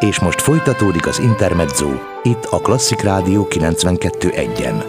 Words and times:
És 0.00 0.20
most 0.20 0.40
folytatódik 0.40 1.06
az 1.06 1.18
Intermezzo, 1.18 1.88
itt 2.22 2.44
a 2.50 2.58
Klasszik 2.58 3.00
Rádió 3.00 3.46
92.1-en. 3.50 4.84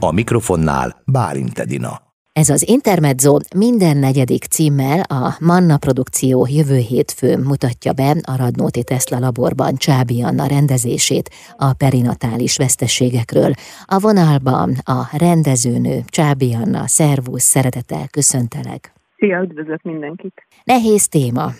A 0.00 0.12
mikrofonnál 0.12 1.02
Bálint 1.12 1.58
Edina. 1.58 1.90
Ez 2.32 2.48
az 2.48 2.68
Intermezzo 2.68 3.36
minden 3.56 3.96
negyedik 3.96 4.44
címmel 4.44 5.00
a 5.00 5.36
Manna 5.40 5.78
Produkció 5.78 6.46
jövő 6.50 6.76
hétfőn 6.76 7.40
mutatja 7.40 7.92
be 7.92 8.10
a 8.22 8.36
Radnóti 8.36 8.84
Tesla 8.84 9.18
laborban 9.18 9.74
Csábi 9.76 10.22
Anna 10.22 10.46
rendezését 10.46 11.30
a 11.56 11.72
perinatális 11.72 12.56
veszteségekről. 12.56 13.52
A 13.84 13.98
vonalban 13.98 14.74
a 14.84 15.16
rendezőnő 15.18 16.00
Csábi 16.06 16.54
Anna, 16.54 16.86
szervusz, 16.86 17.42
szeretettel 17.42 18.08
köszöntelek. 18.10 18.92
Szia, 19.16 19.40
üdvözlök 19.40 19.82
mindenkit! 19.82 20.46
Nehéz 20.64 21.08
téma. 21.08 21.50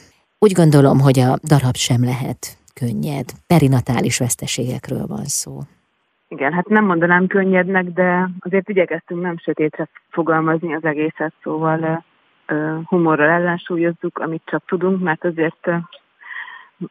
Úgy 0.41 0.53
gondolom, 0.53 0.99
hogy 1.01 1.19
a 1.19 1.39
darab 1.49 1.75
sem 1.75 2.05
lehet 2.05 2.59
könnyed. 2.75 3.27
Perinatális 3.47 4.19
veszteségekről 4.19 5.07
van 5.07 5.25
szó. 5.25 5.61
Igen, 6.29 6.53
hát 6.53 6.69
nem 6.69 6.85
mondanám 6.85 7.27
könnyednek, 7.27 7.85
de 7.85 8.31
azért 8.41 8.69
igyekeztünk 8.69 9.23
nem 9.23 9.39
sötétre 9.39 9.89
fogalmazni 10.11 10.75
az 10.75 10.85
egészet, 10.85 11.33
szóval 11.43 12.05
humorral 12.85 13.29
ellensúlyozzuk, 13.29 14.19
amit 14.19 14.43
csak 14.45 14.63
tudunk, 14.67 15.03
mert 15.03 15.25
azért 15.25 15.71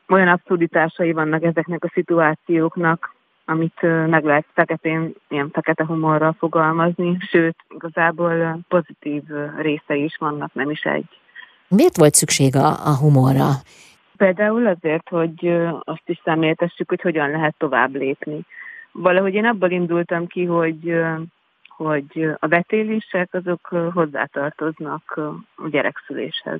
olyan 0.07 0.27
abszurditásai 0.27 1.11
vannak 1.11 1.43
ezeknek 1.43 1.83
a 1.83 1.91
szituációknak, 1.93 3.15
amit 3.45 3.81
meg 4.07 4.23
lehet 4.23 4.45
feketén, 4.53 5.13
ilyen 5.27 5.49
fekete 5.49 5.85
humorral 5.85 6.35
fogalmazni, 6.39 7.17
sőt, 7.19 7.55
igazából 7.75 8.59
pozitív 8.67 9.23
részei 9.57 10.03
is 10.03 10.17
vannak, 10.17 10.53
nem 10.53 10.69
is 10.69 10.81
egy. 10.81 11.19
Miért 11.67 11.97
volt 11.97 12.13
szükség 12.13 12.55
a, 12.55 12.67
a 12.67 12.97
humorra? 12.97 13.49
Például 14.17 14.67
azért, 14.67 15.09
hogy 15.09 15.57
azt 15.79 16.03
is 16.05 16.21
szemléltessük, 16.23 16.89
hogy 16.89 17.01
hogyan 17.01 17.29
lehet 17.29 17.55
tovább 17.57 17.95
lépni. 17.95 18.39
Valahogy 18.91 19.33
én 19.33 19.45
abból 19.45 19.71
indultam 19.71 20.27
ki, 20.27 20.45
hogy, 20.45 20.95
hogy 21.67 22.29
a 22.39 22.47
betélések 22.47 23.33
azok 23.33 23.67
hozzátartoznak 23.93 25.19
a 25.55 25.67
gyerekszüléshez, 25.69 26.59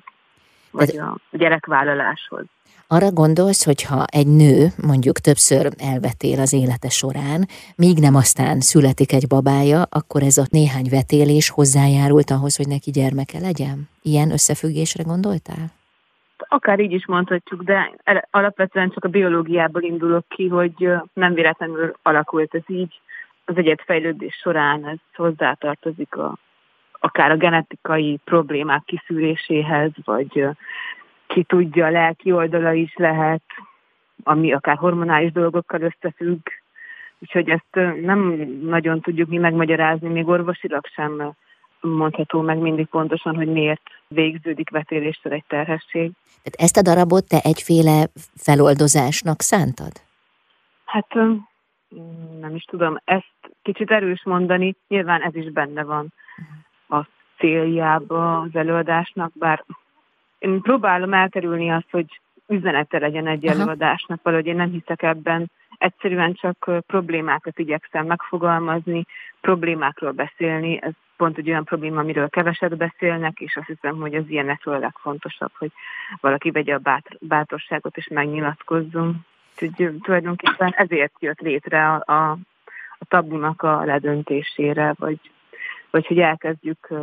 vagy 0.72 0.98
a 0.98 1.18
gyerekvállaláshoz. 1.32 2.46
Arra 2.90 3.12
gondolsz, 3.12 3.66
hogy 3.66 3.84
ha 3.84 4.06
egy 4.12 4.28
nő 4.28 4.68
mondjuk 4.88 5.18
többször 5.18 5.66
elvetél 5.78 6.40
az 6.40 6.54
élete 6.54 6.90
során, 6.90 7.48
míg 7.76 7.98
nem 8.00 8.16
aztán 8.16 8.60
születik 8.60 9.12
egy 9.14 9.28
babája, 9.28 9.82
akkor 9.90 10.22
ez 10.24 10.38
a 10.38 10.46
néhány 10.50 10.88
vetélés 10.90 11.50
hozzájárult 11.50 12.30
ahhoz, 12.30 12.56
hogy 12.56 12.68
neki 12.68 12.92
gyermeke 12.92 13.40
legyen? 13.40 13.90
Ilyen 14.02 14.32
összefüggésre 14.32 15.04
gondoltál? 15.04 15.76
akár 16.48 16.80
így 16.80 16.92
is 16.92 17.06
mondhatjuk, 17.06 17.64
de 17.64 17.94
alapvetően 18.32 18.90
csak 18.90 19.04
a 19.04 19.10
biológiából 19.10 19.82
indulok 19.82 20.26
ki, 20.28 20.48
hogy 20.48 20.90
nem 21.14 21.34
véletlenül 21.34 21.94
alakult 22.02 22.56
ez 22.56 22.62
így. 22.68 23.00
Az 23.46 23.58
egyetfejlődés 23.58 24.36
során 24.36 24.88
ez 24.88 24.98
hozzátartozik 25.14 26.16
a, 26.16 26.38
akár 27.00 27.32
a 27.32 27.38
genetikai 27.38 28.20
problémák 28.24 28.84
kiszűréséhez, 28.86 29.92
vagy 30.04 30.48
ki 31.28 31.44
tudja, 31.44 31.86
a 31.86 31.90
lelki 31.90 32.32
oldala 32.32 32.74
is 32.74 32.96
lehet, 32.96 33.44
ami 34.24 34.54
akár 34.54 34.78
hormonális 34.78 35.32
dolgokkal 35.32 35.82
összefügg. 35.82 36.48
Úgyhogy 37.20 37.50
ezt 37.50 37.96
nem 38.02 38.20
nagyon 38.62 39.02
tudjuk 39.02 39.30
mi 39.30 39.38
megmagyarázni, 39.38 40.10
még 40.10 40.28
orvosilag 40.28 40.86
sem 40.86 41.36
mondható 41.82 42.42
meg 42.42 42.58
mindig 42.58 42.86
pontosan, 42.86 43.36
hogy 43.36 43.48
miért 43.48 43.82
végződik 44.08 44.70
vetéléssel 44.70 45.32
egy 45.32 45.44
terhesség. 45.48 46.12
Tehát 46.44 46.56
ezt 46.58 46.78
a 46.78 46.82
darabot 46.82 47.28
te 47.28 47.40
egyféle 47.44 48.08
feloldozásnak 48.36 49.42
szántad? 49.42 49.92
Hát 50.86 51.14
nem 52.40 52.56
is 52.56 52.64
tudom, 52.64 52.98
ezt 53.04 53.34
kicsit 53.62 53.92
erős 53.92 54.24
mondani, 54.24 54.76
nyilván 54.88 55.22
ez 55.22 55.36
is 55.36 55.52
benne 55.52 55.84
van 55.84 56.14
a 56.90 57.06
céljába 57.38 58.40
az 58.40 58.50
előadásnak, 58.54 59.32
bár 59.34 59.64
én 60.40 60.62
próbálom 60.62 61.14
elkerülni 61.14 61.72
azt, 61.72 61.92
hogy 61.92 62.20
üzenete 62.48 63.00
legyen 63.00 63.28
egy 63.28 63.46
előadásnak, 63.46 64.20
valahogy 64.24 64.46
én 64.46 64.56
nem 64.56 64.72
hiszek 64.72 65.04
ebben, 65.04 65.52
egyszerűen 65.78 66.34
csak 66.34 66.72
problémákat 66.88 67.60
igyekszem 67.60 68.06
megfogalmazni, 68.06 69.06
problémákról 69.42 70.12
beszélni, 70.12 70.80
ez 70.82 70.94
pont 71.18 71.38
egy 71.38 71.50
olyan 71.50 71.64
probléma, 71.64 72.00
amiről 72.00 72.30
keveset 72.30 72.78
beszélnek, 72.78 73.40
és 73.40 73.56
azt 73.56 73.68
hiszem, 73.68 73.96
hogy 73.96 74.16
az 74.16 74.24
ilyenekről 74.28 74.74
a 74.74 74.80
legfontosabb, 74.80 75.52
hogy 75.58 75.72
valaki 76.22 76.52
vegye 76.52 76.74
a 76.74 76.78
bátr, 76.78 77.18
bátorságot 77.20 77.98
és 77.98 78.08
megnyilatkozzon. 78.08 79.26
Úgyhogy 79.62 79.96
tulajdonképpen 80.02 80.74
ezért 80.76 81.14
jött 81.20 81.40
létre 81.40 81.88
a, 81.88 82.14
a, 82.14 82.32
a 82.98 83.06
tabunak 83.08 83.62
a 83.62 83.86
ledöntésére, 83.86 84.94
vagy, 84.98 85.20
vagy 85.90 86.06
hogy 86.06 86.20
elkezdjük 86.20 86.94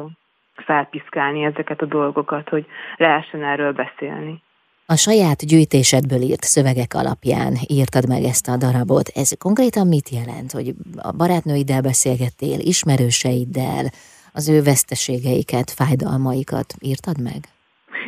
felpiszkálni 0.55 1.45
ezeket 1.45 1.81
a 1.81 1.87
dolgokat, 1.87 2.49
hogy 2.49 2.67
lehessen 2.97 3.45
erről 3.45 3.73
beszélni. 3.73 4.43
A 4.87 4.97
saját 4.97 5.47
gyűjtésedből 5.47 6.21
írt 6.21 6.43
szövegek 6.43 6.95
alapján 6.95 7.53
írtad 7.67 8.09
meg 8.09 8.23
ezt 8.23 8.49
a 8.49 8.57
darabot. 8.57 9.09
Ez 9.15 9.39
konkrétan 9.39 9.87
mit 9.87 10.09
jelent, 10.09 10.51
hogy 10.53 10.69
a 11.03 11.13
barátnőiddel 11.13 11.81
beszélgettél, 11.81 12.59
ismerőseiddel, 12.59 13.85
az 14.33 14.49
ő 14.49 14.63
veszteségeiket, 14.63 15.71
fájdalmaikat 15.71 16.75
írtad 16.81 17.23
meg? 17.23 17.41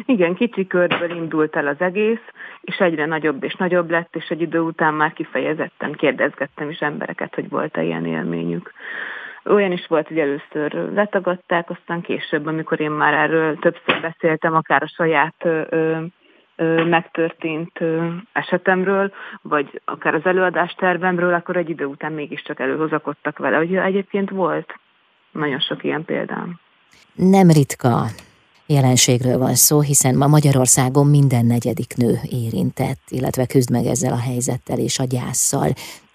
Igen, 0.06 0.34
kicsi 0.34 0.66
körből 0.66 1.10
indult 1.10 1.56
el 1.56 1.66
az 1.66 1.80
egész, 1.80 2.24
és 2.60 2.76
egyre 2.76 3.06
nagyobb 3.06 3.44
és 3.44 3.54
nagyobb 3.54 3.90
lett, 3.90 4.16
és 4.16 4.28
egy 4.28 4.40
idő 4.40 4.60
után 4.60 4.94
már 4.94 5.12
kifejezetten 5.12 5.92
kérdezgettem 5.92 6.70
is 6.70 6.78
embereket, 6.78 7.34
hogy 7.34 7.48
volt-e 7.48 7.82
ilyen 7.82 8.06
élményük. 8.06 8.72
Olyan 9.48 9.72
is 9.72 9.86
volt, 9.86 10.08
hogy 10.08 10.18
először 10.18 10.72
letagadták, 10.72 11.70
aztán 11.70 12.00
később, 12.00 12.46
amikor 12.46 12.80
én 12.80 12.90
már 12.90 13.14
erről 13.14 13.58
többször 13.58 14.00
beszéltem, 14.00 14.54
akár 14.54 14.82
a 14.82 14.88
saját 14.88 15.34
ö, 15.44 16.00
megtörtént 16.88 17.78
esetemről, 18.32 19.12
vagy 19.42 19.80
akár 19.84 20.14
az 20.14 20.24
előadás 20.24 20.72
tervemről, 20.72 21.34
akkor 21.34 21.56
egy 21.56 21.70
idő 21.70 21.84
után 21.84 22.12
mégiscsak 22.12 22.60
előhozakodtak 22.60 23.38
vele, 23.38 23.56
hogy 23.56 23.74
egyébként 23.74 24.30
volt 24.30 24.74
nagyon 25.30 25.60
sok 25.60 25.84
ilyen 25.84 26.04
példám. 26.04 26.60
Nem 27.14 27.50
ritka 27.50 28.04
jelenségről 28.66 29.38
van 29.38 29.54
szó, 29.54 29.80
hiszen 29.80 30.16
ma 30.16 30.26
Magyarországon 30.26 31.06
minden 31.06 31.46
negyedik 31.46 31.96
nő 31.96 32.14
érintett, 32.30 33.00
illetve 33.08 33.46
küzd 33.46 33.70
meg 33.70 33.84
ezzel 33.84 34.12
a 34.12 34.20
helyzettel 34.20 34.78
és 34.78 34.98
a 34.98 35.04
gyászsal. 35.04 35.68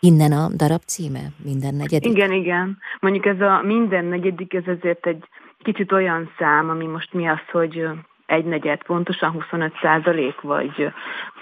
Innen 0.03 0.31
a 0.31 0.47
darab 0.55 0.81
címe? 0.85 1.19
Minden 1.43 1.75
negyedik? 1.75 2.11
Igen, 2.11 2.31
igen. 2.31 2.77
Mondjuk 2.99 3.25
ez 3.25 3.41
a 3.41 3.61
minden 3.63 4.05
negyedik, 4.05 4.53
ez 4.53 4.67
azért 4.67 5.05
egy 5.07 5.23
kicsit 5.63 5.91
olyan 5.91 6.31
szám, 6.37 6.69
ami 6.69 6.85
most 6.85 7.13
mi 7.13 7.27
az, 7.27 7.39
hogy 7.51 7.87
egy 8.25 8.45
negyed, 8.45 8.83
pontosan 8.83 9.31
25 9.31 9.73
százalék, 9.81 10.41
vagy, 10.41 10.91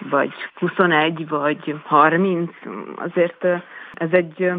vagy 0.10 0.32
21, 0.56 1.28
vagy 1.28 1.76
30, 1.84 2.52
azért 2.96 3.44
ez 3.94 4.12
egy 4.12 4.52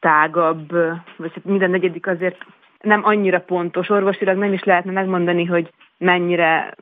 tágabb, 0.00 0.72
vagy 1.16 1.32
hát 1.34 1.44
minden 1.44 1.70
negyedik 1.70 2.06
azért 2.06 2.46
nem 2.80 3.04
annyira 3.04 3.40
pontos. 3.40 3.88
Orvosilag 3.88 4.36
nem 4.36 4.52
is 4.52 4.64
lehetne 4.64 4.92
megmondani, 4.92 5.44
hogy 5.44 5.72
mennyire, 5.98 6.74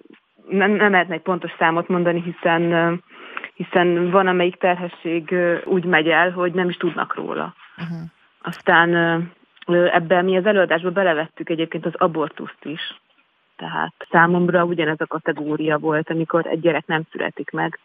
nem, 0.48 0.70
nem 0.70 0.90
lehetne 0.90 1.14
egy 1.14 1.22
pontos 1.22 1.50
számot 1.58 1.88
mondani, 1.88 2.22
hiszen, 2.22 3.02
hiszen 3.56 4.10
van, 4.10 4.26
amelyik 4.26 4.56
terhesség 4.56 5.34
úgy 5.64 5.84
megy 5.84 6.08
el, 6.08 6.30
hogy 6.30 6.52
nem 6.52 6.68
is 6.68 6.76
tudnak 6.76 7.14
róla. 7.14 7.54
Uh-huh. 7.76 7.98
Aztán 8.42 8.94
ebben 9.66 10.24
mi 10.24 10.36
az 10.36 10.46
előadásba 10.46 10.90
belevettük 10.90 11.48
egyébként 11.48 11.86
az 11.86 11.94
abortuszt 11.94 12.64
is. 12.64 13.00
Tehát 13.56 13.94
számomra 14.10 14.64
ugyanez 14.64 15.00
a 15.00 15.06
kategória 15.06 15.78
volt, 15.78 16.10
amikor 16.10 16.46
egy 16.46 16.60
gyerek 16.60 16.86
nem 16.86 17.02
születik 17.10 17.50
meg. 17.50 17.78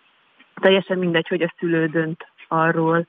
Teljesen 0.62 0.98
mindegy, 0.98 1.28
hogy 1.28 1.42
a 1.42 1.54
szülő 1.60 1.88
dönt 1.88 2.28
arról, 2.48 3.08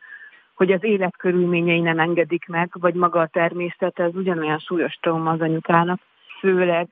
hogy 0.54 0.72
az 0.72 0.84
életkörülményei 0.84 1.80
nem 1.80 1.98
engedik 1.98 2.46
meg, 2.46 2.70
vagy 2.72 2.94
maga 2.94 3.20
a 3.20 3.26
természet, 3.26 3.98
ez 3.98 4.14
ugyanolyan 4.14 4.58
súlyos 4.58 4.98
trauma 5.00 5.30
az 5.30 5.40
anyukának, 5.40 6.00
főleg, 6.38 6.88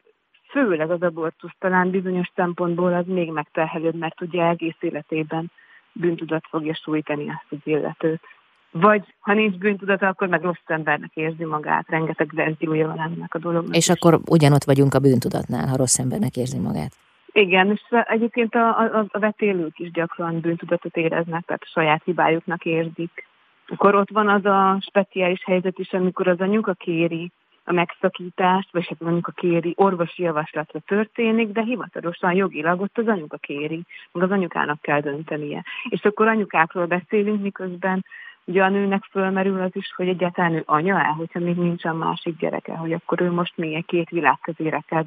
főleg 0.51 0.91
az 0.91 1.03
abortusz 1.03 1.55
talán 1.59 1.91
bizonyos 1.91 2.31
szempontból 2.35 2.95
az 2.95 3.07
még 3.07 3.31
megterhelőbb, 3.31 3.95
mert 3.95 4.21
ugye 4.21 4.49
egész 4.49 4.77
életében 4.81 5.51
bűntudat 5.93 6.45
fogja 6.49 6.75
sújtani 6.75 7.29
ezt 7.29 7.47
az 7.51 7.59
illetőt. 7.65 8.21
Vagy 8.71 9.15
ha 9.21 9.33
nincs 9.33 9.55
bűntudata, 9.55 10.07
akkor 10.07 10.29
meg 10.29 10.43
rossz 10.43 10.59
embernek 10.67 11.11
érzi 11.15 11.45
magát. 11.45 11.89
Rengeteg 11.89 12.31
verziója 12.35 12.87
van 12.87 13.01
ennek 13.01 13.35
a 13.35 13.39
dolognak. 13.39 13.77
És 13.77 13.89
akkor 13.89 14.21
ugyanott 14.27 14.65
vagyunk 14.65 14.95
a 14.95 14.99
bűntudatnál, 14.99 15.69
ha 15.69 15.77
rossz 15.77 15.99
embernek 15.99 16.37
érzi 16.37 16.59
magát. 16.59 16.93
Igen, 17.33 17.71
és 17.71 17.81
egyébként 18.05 18.55
a, 18.55 18.79
a, 18.79 19.05
a 19.09 19.19
vetélők 19.19 19.79
is 19.79 19.91
gyakran 19.91 20.41
bűntudatot 20.41 20.97
éreznek, 20.97 21.45
tehát 21.45 21.63
a 21.63 21.71
saját 21.73 22.03
hibájuknak 22.05 22.65
érzik. 22.65 23.27
Akkor 23.69 23.95
ott 23.95 24.11
van 24.11 24.29
az 24.29 24.45
a 24.45 24.79
speciális 24.81 25.45
helyzet 25.45 25.79
is, 25.79 25.93
amikor 25.93 26.29
az 26.29 26.41
anyuka 26.41 26.73
kéri 26.73 27.33
a 27.65 27.73
megszakítást, 27.73 28.73
vagy 28.73 28.87
hát 28.89 29.01
mondjuk 29.01 29.27
a 29.27 29.33
kéri 29.33 29.73
orvosi 29.77 30.23
javaslatra 30.23 30.81
történik, 30.87 31.49
de 31.49 31.63
hivatalosan 31.63 32.33
jogilag 32.33 32.81
ott 32.81 32.99
az 32.99 33.07
anyuka 33.07 33.37
kéri, 33.37 33.83
meg 34.13 34.23
az 34.23 34.31
anyukának 34.31 34.81
kell 34.81 35.01
döntenie. 35.01 35.65
És 35.89 36.05
akkor 36.05 36.27
anyukákról 36.27 36.87
beszélünk, 36.87 37.43
miközben 37.43 38.05
ugye 38.45 38.63
a 38.63 38.69
nőnek 38.69 39.05
fölmerül 39.11 39.61
az 39.61 39.71
is, 39.73 39.93
hogy 39.97 40.09
egyáltalán 40.09 40.55
ő 40.55 40.63
anya-e, 40.67 41.07
hogyha 41.07 41.39
még 41.39 41.57
nincsen 41.57 41.97
másik 41.97 42.37
gyereke, 42.39 42.73
hogy 42.73 42.93
akkor 42.93 43.21
ő 43.21 43.31
most 43.31 43.57
milyen 43.57 43.85
két 43.87 44.09
világ 44.09 44.39
közé 44.43 44.69
reked. 44.69 45.07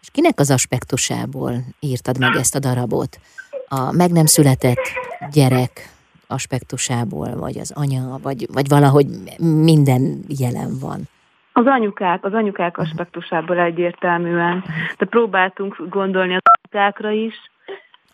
És 0.00 0.08
kinek 0.12 0.38
az 0.38 0.50
aspektusából 0.50 1.52
írtad 1.80 2.18
meg 2.18 2.34
ezt 2.34 2.54
a 2.54 2.58
darabot? 2.58 3.20
A 3.68 3.92
meg 3.92 4.10
nem 4.10 4.26
született 4.26 4.92
gyerek 5.32 5.92
aspektusából, 6.26 7.36
vagy 7.36 7.58
az 7.58 7.72
anya, 7.74 8.18
vagy, 8.22 8.46
vagy 8.52 8.68
valahogy 8.68 9.06
minden 9.38 10.24
jelen 10.28 10.78
van? 10.80 11.08
Az 11.56 11.66
anyukák, 11.66 12.24
az 12.24 12.32
anyukák 12.32 12.78
aspektusából 12.78 13.58
egyértelműen. 13.58 14.64
De 14.98 15.06
próbáltunk 15.06 15.76
gondolni 15.88 16.34
az 16.34 16.42
apukákra 16.58 17.10
is. 17.10 17.34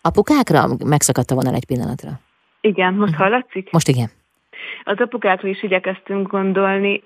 Apukákra? 0.01 0.63
Megszakadt 0.85 1.31
a 1.31 1.35
vonal 1.35 1.53
egy 1.53 1.65
pillanatra. 1.65 2.09
Igen, 2.61 2.93
most 2.93 3.15
hallatszik? 3.15 3.71
Most 3.71 3.87
igen. 3.87 4.09
Az 4.83 4.99
apukákra 4.99 5.47
is 5.47 5.63
igyekeztünk 5.63 6.31
gondolni, 6.31 7.01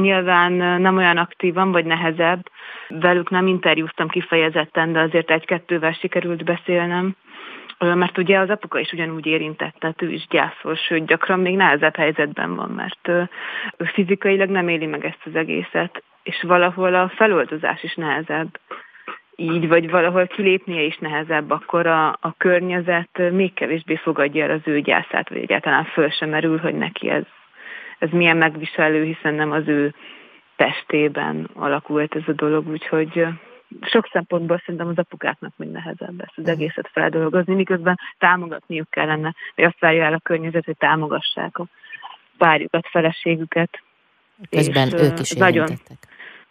nyilván 0.00 0.52
nem 0.80 0.96
olyan 0.96 1.16
aktívan, 1.16 1.72
vagy 1.72 1.84
nehezebb. 1.84 2.50
Velük 2.88 3.30
nem 3.30 3.46
interjúztam 3.46 4.08
kifejezetten, 4.08 4.92
de 4.92 5.00
azért 5.00 5.30
egy-kettővel 5.30 5.92
sikerült 5.92 6.44
beszélnem. 6.44 7.16
Mert 7.78 8.18
ugye 8.18 8.38
az 8.38 8.50
apuka 8.50 8.78
is 8.78 8.92
ugyanúgy 8.92 9.26
érintett, 9.26 9.74
tehát 9.78 10.02
ő 10.02 10.10
is 10.10 10.26
gyászol, 10.28 10.74
sőt 10.74 11.06
gyakran 11.06 11.40
még 11.40 11.56
nehezebb 11.56 11.96
helyzetben 11.96 12.54
van, 12.54 12.70
mert 12.70 13.08
ő 13.76 13.84
fizikailag 13.84 14.48
nem 14.48 14.68
éli 14.68 14.86
meg 14.86 15.04
ezt 15.04 15.22
az 15.24 15.34
egészet, 15.34 16.02
és 16.22 16.42
valahol 16.42 16.94
a 16.94 17.08
feloldozás 17.08 17.82
is 17.82 17.94
nehezebb. 17.94 18.60
Így, 19.36 19.68
vagy 19.68 19.90
valahol 19.90 20.26
kilépnie 20.26 20.82
is 20.82 20.98
nehezebb, 20.98 21.50
akkor 21.50 21.86
a, 21.86 22.08
a 22.08 22.34
környezet 22.36 23.30
még 23.30 23.54
kevésbé 23.54 23.96
fogadja 23.96 24.44
el 24.44 24.50
az 24.50 24.60
ő 24.64 24.80
gyászát, 24.80 25.28
vagy 25.28 25.38
egyáltalán 25.38 25.84
föl 25.84 26.10
sem 26.10 26.28
merül, 26.28 26.58
hogy 26.58 26.74
neki 26.74 27.08
ez, 27.08 27.24
ez 27.98 28.10
milyen 28.10 28.36
megviselő, 28.36 29.04
hiszen 29.04 29.34
nem 29.34 29.52
az 29.52 29.68
ő 29.68 29.94
testében 30.56 31.50
alakult 31.54 32.14
ez 32.14 32.22
a 32.26 32.32
dolog, 32.32 32.68
úgyhogy 32.68 33.26
sok 33.80 34.08
szempontból 34.12 34.58
szerintem 34.58 34.88
az 34.88 34.98
apukáknak 34.98 35.52
még 35.56 35.68
nehezebb 35.68 36.20
ezt 36.20 36.32
az 36.36 36.48
egészet 36.48 36.88
feldolgozni, 36.92 37.54
miközben 37.54 37.98
támogatniuk 38.18 38.90
kellene, 38.90 39.34
vagy 39.54 39.64
azt 39.64 39.80
várja 39.80 40.04
el 40.04 40.12
a 40.12 40.20
környezet, 40.22 40.64
hogy 40.64 40.76
támogassák 40.76 41.58
a 41.58 41.66
párjukat, 42.38 42.86
feleségüket. 42.90 43.82
Közben 44.50 44.86
és, 44.86 45.00
ők 45.00 45.18
is 45.18 45.32
nagyon, 45.32 45.68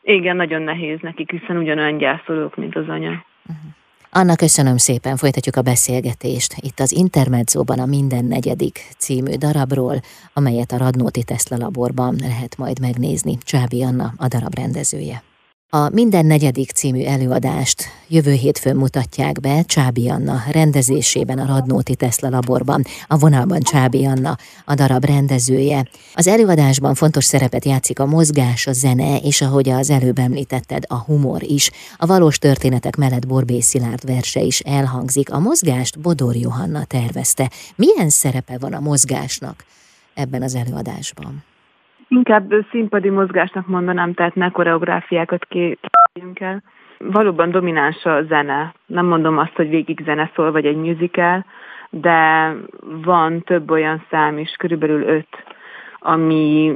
igen, 0.02 0.36
nagyon 0.36 0.62
nehéz 0.62 1.00
nekik, 1.02 1.32
hiszen 1.32 1.58
ugyanolyan 1.58 1.98
gyászolók, 1.98 2.56
mint 2.56 2.76
az 2.76 2.90
anya. 2.90 3.10
Uh-huh. 3.10 3.74
Anna, 4.18 4.36
köszönöm 4.36 4.78
szépen, 4.78 5.16
folytatjuk 5.16 5.56
a 5.56 5.62
beszélgetést. 5.62 6.54
Itt 6.58 6.80
az 6.80 6.92
Intermedzóban 6.92 7.80
a 7.80 7.86
Minden 7.86 8.26
negyedik 8.26 8.80
című 8.98 9.36
darabról, 9.36 9.96
amelyet 10.34 10.72
a 10.72 10.78
Radnóti 10.78 11.24
Tesla 11.24 11.58
laborban 11.58 12.16
lehet 12.20 12.58
majd 12.58 12.80
megnézni. 12.80 13.38
Csábi 13.38 13.84
Anna, 13.84 14.14
a 14.18 14.28
darab 14.28 14.56
rendezője. 14.56 15.24
A 15.70 15.90
Minden 15.90 16.26
negyedik 16.26 16.72
című 16.72 17.04
előadást 17.04 17.84
jövő 18.08 18.32
hétfőn 18.32 18.76
mutatják 18.76 19.40
be 19.40 19.64
Csábi 19.64 20.10
Anna 20.10 20.44
rendezésében 20.52 21.40
a 21.40 21.46
Radnóti 21.46 21.96
Tesla 21.96 22.30
laborban, 22.30 22.84
a 23.08 23.18
vonalban 23.18 23.60
Csábi 23.60 24.06
Anna, 24.06 24.38
a 24.66 24.74
darab 24.74 25.06
rendezője. 25.06 25.88
Az 26.14 26.28
előadásban 26.28 26.94
fontos 26.94 27.26
szerepet 27.26 27.66
játszik 27.66 28.00
a 28.00 28.06
mozgás, 28.06 28.68
a 28.68 28.74
zene, 28.74 29.18
és 29.18 29.42
ahogy 29.42 29.70
az 29.70 29.90
előbb 29.90 30.18
említetted, 30.18 30.84
a 30.88 30.96
humor 30.96 31.44
is. 31.44 31.72
A 31.98 32.06
valós 32.06 32.38
történetek 32.38 32.96
mellett 32.96 33.28
Borbé 33.28 33.60
Szilárd 33.60 34.06
verse 34.06 34.42
is 34.42 34.60
elhangzik. 34.60 35.32
A 35.32 35.40
mozgást 35.40 36.00
Bodor 36.00 36.36
Johanna 36.36 36.84
tervezte. 36.84 37.52
Milyen 37.76 38.10
szerepe 38.10 38.58
van 38.58 38.74
a 38.74 38.80
mozgásnak 38.80 39.66
ebben 40.14 40.42
az 40.42 40.56
előadásban? 40.56 41.44
Inkább 42.08 42.54
színpadi 42.72 43.10
mozgásnak 43.10 43.68
mondanám, 43.68 44.14
tehát 44.14 44.36
ne 44.36 44.50
koreográfiákat 44.50 45.46
képzeljünk 45.46 46.40
el. 46.40 46.64
Valóban 46.98 47.52
domináns 47.52 48.06
a 48.06 48.24
zene. 48.24 48.74
Nem 48.86 49.06
mondom 49.06 49.38
azt, 49.38 49.56
hogy 49.56 49.70
végig 49.70 50.02
zene 50.04 50.32
szól, 50.36 50.52
vagy 50.52 50.66
egy 50.66 50.76
musical, 50.76 51.46
de 51.90 52.52
van 52.82 53.42
több 53.42 53.72
olyan 53.72 54.04
szám 54.10 54.38
is, 54.38 54.52
körülbelül 54.52 55.04
öt, 55.04 55.44
ami 56.00 56.74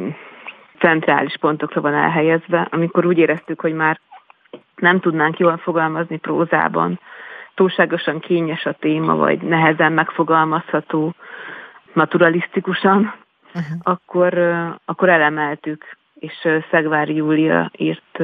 centrális 0.79 1.37
pontokra 1.39 1.81
van 1.81 1.93
elhelyezve, 1.93 2.67
amikor 2.71 3.05
úgy 3.05 3.17
éreztük, 3.17 3.61
hogy 3.61 3.73
már 3.73 3.99
nem 4.75 4.99
tudnánk 4.99 5.37
jól 5.37 5.57
fogalmazni 5.57 6.17
prózában, 6.17 6.99
túlságosan 7.55 8.19
kényes 8.19 8.65
a 8.65 8.73
téma, 8.73 9.15
vagy 9.15 9.41
nehezen 9.41 9.91
megfogalmazható 9.91 11.13
naturalisztikusan, 11.93 13.13
uh-huh. 13.53 13.77
akkor, 13.83 14.33
akkor 14.85 15.09
elemeltük, 15.09 15.97
és 16.19 16.47
Szegvár 16.71 17.09
Júlia 17.09 17.71
írt, 17.77 18.19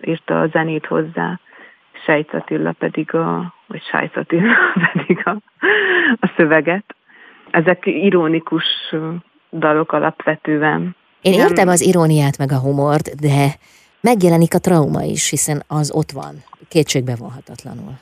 írta 0.00 0.40
a 0.40 0.46
zenét 0.46 0.86
hozzá, 0.86 1.40
Sejc 2.04 2.34
Attila 2.34 2.72
pedig 2.72 3.14
a, 3.14 3.54
vagy 3.66 3.82
Sejc 3.90 4.16
Attila 4.16 4.54
pedig 4.92 5.22
a, 5.24 5.30
a 6.20 6.32
szöveget. 6.36 6.84
Ezek 7.50 7.86
ironikus 7.86 8.64
dalok 9.52 9.92
alapvetően. 9.92 10.96
Én 11.20 11.32
értem 11.32 11.68
az 11.68 11.80
iróniát 11.80 12.38
meg 12.38 12.52
a 12.52 12.58
humort, 12.58 13.14
de 13.14 13.54
megjelenik 14.00 14.54
a 14.54 14.58
trauma 14.58 15.02
is, 15.02 15.30
hiszen 15.30 15.62
az 15.66 15.90
ott 15.90 16.10
van, 16.10 16.34
kétségbe 16.68 17.16
vonhatatlanul. 17.18 17.92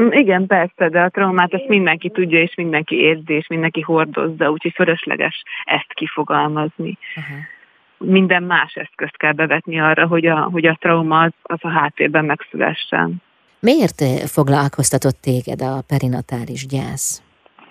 Mm, 0.00 0.10
igen, 0.10 0.46
persze, 0.46 0.88
de 0.88 1.00
a 1.00 1.08
traumát 1.08 1.54
ezt 1.54 1.68
mindenki 1.68 2.10
tudja, 2.10 2.40
és 2.40 2.54
mindenki 2.54 2.96
érzi, 2.96 3.32
és 3.32 3.46
mindenki 3.46 3.80
hordozza, 3.80 4.50
úgyhogy 4.50 4.72
fölösleges 4.74 5.42
ezt 5.64 5.92
kifogalmazni. 5.94 6.98
Uh-huh. 7.16 8.10
Minden 8.10 8.42
más 8.42 8.74
eszközt 8.74 9.16
kell 9.16 9.32
bevetni 9.32 9.80
arra, 9.80 10.06
hogy 10.06 10.26
a, 10.26 10.48
hogy 10.52 10.66
a 10.66 10.76
trauma 10.80 11.20
az, 11.20 11.32
az 11.42 11.58
a 11.60 11.68
háttérben 11.68 12.24
megszülessen. 12.24 13.22
Miért 13.60 14.02
foglalkoztatott 14.30 15.20
téged 15.20 15.62
a 15.62 15.82
perinatális 15.86 16.66
gyász? 16.66 17.22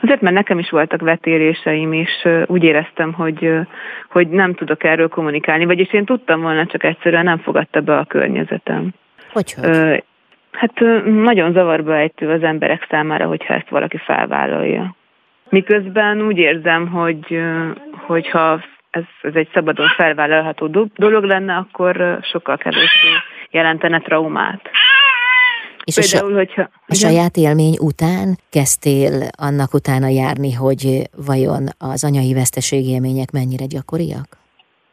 Azért, 0.02 0.22
mert 0.22 0.36
nekem 0.36 0.60
is 0.60 0.70
voltak 0.70 1.02
vetéréseim, 1.02 1.94
és 1.94 2.28
úgy 2.46 2.64
éreztem, 2.64 3.14
hogy, 3.14 3.50
hogy 4.10 4.30
nem 4.30 4.54
tudok 4.54 4.84
erről 4.84 5.08
kommunikálni, 5.08 5.66
vagyis 5.66 5.94
én 5.94 6.06
tudtam 6.06 6.42
volna, 6.42 6.66
csak 6.66 6.84
egyszerűen 6.84 7.24
nem 7.24 7.38
fogadta 7.38 7.82
be 7.82 7.98
a 7.98 8.06
környezetem. 8.06 8.94
Hogy, 9.32 9.54
hogy? 9.54 10.04
Hát 10.58 10.80
nagyon 11.06 11.54
zavarba 11.54 11.96
ejtő 11.96 12.30
az 12.30 12.44
emberek 12.44 12.88
számára, 12.90 13.26
hogyha 13.26 13.54
ezt 13.54 13.70
valaki 13.70 13.98
felvállalja. 13.98 14.96
Miközben 15.50 16.22
úgy 16.22 16.38
érzem, 16.38 16.88
hogy 16.88 17.40
hogyha 18.08 18.64
ez, 18.90 19.04
ez 19.22 19.34
egy 19.34 19.50
szabadon 19.54 19.88
felvállalható 19.88 20.90
dolog 20.96 21.24
lenne, 21.24 21.56
akkor 21.56 22.20
sokkal 22.22 22.58
kevésbé 22.58 23.10
jelentene 23.50 24.00
traumát. 24.00 24.70
És 25.84 25.96
Például, 25.96 26.34
a, 26.34 26.36
hogyha, 26.36 26.70
a 26.88 26.94
saját 26.94 27.38
élmény 27.38 27.76
után 27.80 28.38
kezdtél 28.50 29.12
annak 29.38 29.74
utána 29.74 30.08
járni, 30.08 30.54
hogy 30.54 31.02
vajon 31.26 31.68
az 31.78 32.04
anyai 32.04 32.34
veszteség 32.34 32.86
élmények 32.88 33.32
mennyire 33.32 33.66
gyakoriak? 33.66 34.45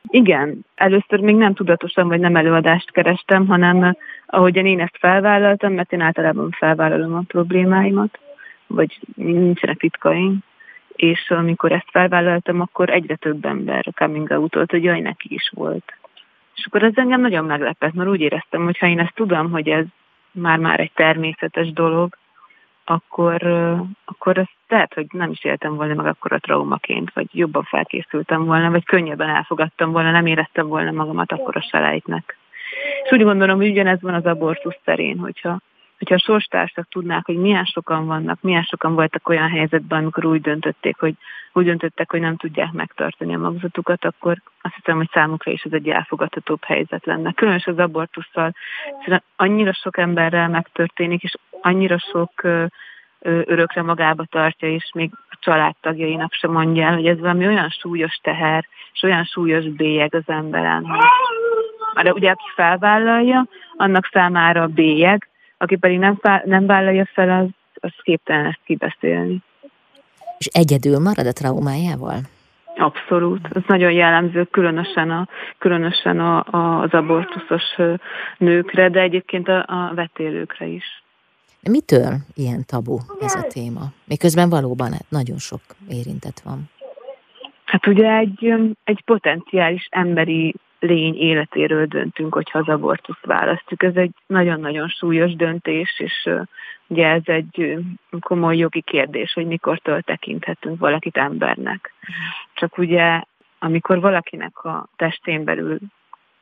Igen, 0.09 0.65
először 0.75 1.21
még 1.21 1.35
nem 1.37 1.55
tudatosan 1.55 2.09
vagy 2.09 2.21
nem 2.21 2.37
előadást 2.37 2.91
kerestem, 2.91 3.47
hanem 3.47 3.97
ahogyan 4.27 4.67
én 4.67 4.81
ezt 4.81 4.97
felvállaltam, 4.99 5.73
mert 5.73 5.93
én 5.93 6.01
általában 6.01 6.51
felvállalom 6.51 7.15
a 7.15 7.25
problémáimat, 7.27 8.19
vagy 8.67 9.01
nincsenek 9.15 9.77
titkaim, 9.77 10.39
és 10.97 11.31
amikor 11.31 11.73
ezt 11.73 11.91
felvállaltam, 11.91 12.61
akkor 12.61 12.91
egyre 12.91 13.17
több 13.17 13.45
ember 13.45 13.85
coming 13.95 14.31
out 14.31 14.71
hogy 14.71 14.85
jaj, 14.85 15.01
neki 15.01 15.35
is 15.35 15.51
volt. 15.55 15.97
És 16.55 16.67
akkor 16.67 16.83
ez 16.83 16.93
engem 16.95 17.21
nagyon 17.21 17.45
meglepett, 17.45 17.93
mert 17.93 18.09
úgy 18.09 18.21
éreztem, 18.21 18.65
hogy 18.65 18.79
ha 18.79 18.87
én 18.87 18.99
ezt 18.99 19.15
tudom, 19.15 19.51
hogy 19.51 19.69
ez 19.69 19.85
már-már 20.31 20.81
egy 20.81 20.93
természetes 20.95 21.73
dolog, 21.73 22.17
akkor, 22.85 23.43
akkor 24.05 24.39
ezt 24.39 24.57
lehet, 24.69 24.95
hogy 24.95 25.07
nem 25.11 25.31
is 25.31 25.45
éltem 25.45 25.75
volna 25.75 25.95
meg 25.95 26.07
akkor 26.07 26.33
a 26.33 26.39
traumaként, 26.39 27.13
vagy 27.13 27.27
jobban 27.33 27.63
felkészültem 27.63 28.45
volna, 28.45 28.71
vagy 28.71 28.85
könnyebben 28.85 29.29
elfogadtam 29.29 29.93
volna, 29.93 30.11
nem 30.11 30.27
éreztem 30.27 30.67
volna 30.67 30.91
magamat 30.91 31.33
akkor 31.33 31.57
a 31.57 31.67
selejtnek. 31.71 32.37
És 33.05 33.11
úgy 33.11 33.23
gondolom, 33.23 33.57
hogy 33.57 33.71
ugyanez 33.71 34.01
van 34.01 34.15
az 34.15 34.25
abortusz 34.25 34.79
terén, 34.85 35.19
hogyha, 35.19 35.59
hogyha 36.03 36.15
a 36.15 36.33
sorstársak 36.33 36.89
tudnák, 36.89 37.27
hogy 37.27 37.37
milyen 37.37 37.65
sokan 37.65 38.07
vannak, 38.07 38.41
milyen 38.41 38.63
sokan 38.63 38.95
voltak 38.95 39.29
olyan 39.29 39.49
helyzetben, 39.49 39.99
amikor 39.99 40.25
úgy 40.25 40.41
döntötték, 40.41 40.99
hogy 40.99 41.15
úgy 41.53 41.65
döntöttek, 41.65 42.11
hogy 42.11 42.21
nem 42.21 42.37
tudják 42.37 42.73
megtartani 42.73 43.35
a 43.35 43.39
magzatukat, 43.39 44.05
akkor 44.05 44.37
azt 44.63 44.75
hiszem, 44.75 44.97
hogy 44.97 45.09
számukra 45.13 45.53
is 45.53 45.63
ez 45.63 45.73
egy 45.73 45.89
elfogadhatóbb 45.89 46.65
helyzet 46.65 47.07
lenne. 47.07 47.33
Különös 47.33 47.67
az 47.67 47.79
abortusszal, 47.79 48.55
annyira 49.37 49.73
sok 49.73 49.99
emberrel 49.99 50.49
megtörténik, 50.49 51.23
és 51.23 51.35
annyira 51.61 51.99
sok 51.99 52.43
örökre 53.21 53.83
magába 53.83 54.25
tartja, 54.25 54.69
és 54.69 54.91
még 54.95 55.11
a 55.29 55.37
családtagjainak 55.41 56.33
sem 56.33 56.51
mondja 56.51 56.87
el, 56.87 56.95
hogy 56.95 57.07
ez 57.07 57.19
valami 57.19 57.47
olyan 57.47 57.69
súlyos 57.69 58.15
teher, 58.23 58.67
és 58.93 59.03
olyan 59.03 59.25
súlyos 59.25 59.65
bélyeg 59.65 60.15
az 60.15 60.25
emberen, 60.27 60.85
hogy 60.85 62.11
ugye 62.11 62.31
aki 62.31 62.51
felvállalja, 62.55 63.47
annak 63.77 64.09
számára 64.13 64.63
a 64.63 64.67
bélyeg, 64.67 65.27
aki 65.63 65.77
pedig 65.77 65.99
nem, 65.99 66.21
nem 66.45 66.67
vállalja 66.67 67.09
fel, 67.13 67.31
az, 67.41 67.49
az 67.75 67.93
képtelen 68.03 68.47
ezt 68.47 68.61
kibeszélni. 68.65 69.43
És 70.39 70.47
egyedül 70.47 70.99
marad 70.99 71.27
a 71.27 71.33
traumájával? 71.33 72.19
Abszolút. 72.77 73.49
Ez 73.53 73.63
nagyon 73.67 73.93
jellemző, 73.93 74.45
különösen, 74.45 75.11
a, 75.11 75.29
különösen 75.59 76.21
a, 76.21 76.45
a, 76.51 76.81
az 76.81 76.93
abortuszos 76.93 77.63
nőkre, 78.39 78.89
de 78.89 79.01
egyébként 79.01 79.49
a, 79.49 79.65
a 79.67 79.93
vetélőkre 79.95 80.67
is. 80.67 81.03
Mitől 81.71 82.13
ilyen 82.35 82.65
tabu 82.67 82.99
ez 83.21 83.35
a 83.35 83.43
téma? 83.43 83.85
Miközben 84.05 84.49
valóban 84.49 84.93
nagyon 85.09 85.39
sok 85.39 85.61
érintett 85.89 86.41
van. 86.45 86.71
Hát 87.65 87.87
ugye 87.87 88.17
egy, 88.17 88.55
egy 88.85 89.03
potenciális 89.05 89.87
emberi 89.91 90.55
lény 90.83 91.17
életéről 91.17 91.87
döntünk, 91.87 92.35
hogyha 92.35 92.59
az 92.59 92.69
abortuszt 92.69 93.27
választjuk. 93.27 93.83
Ez 93.83 93.97
egy 93.97 94.11
nagyon-nagyon 94.27 94.89
súlyos 94.89 95.35
döntés, 95.37 96.01
és 96.01 96.29
ugye 96.87 97.07
ez 97.07 97.23
egy 97.25 97.79
komoly 98.21 98.57
jogi 98.57 98.81
kérdés, 98.81 99.33
hogy 99.33 99.47
mikortól 99.47 100.03
tekinthetünk 100.03 100.79
valakit 100.79 101.17
embernek. 101.17 101.95
Csak 102.55 102.79
ugye, 102.79 103.23
amikor 103.59 104.01
valakinek 104.01 104.65
a 104.65 104.89
testén 104.97 105.45
belül 105.45 105.79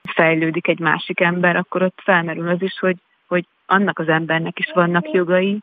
fejlődik 0.03 0.69
egy 0.69 0.79
másik 0.79 1.21
ember, 1.21 1.57
akkor 1.57 1.83
ott 1.83 2.01
felmerül 2.03 2.49
az 2.49 2.63
is, 2.63 2.79
hogy, 2.79 2.97
hogy 3.27 3.47
annak 3.67 3.99
az 3.99 4.09
embernek 4.09 4.59
is 4.59 4.71
vannak 4.75 5.11
jogai, 5.11 5.59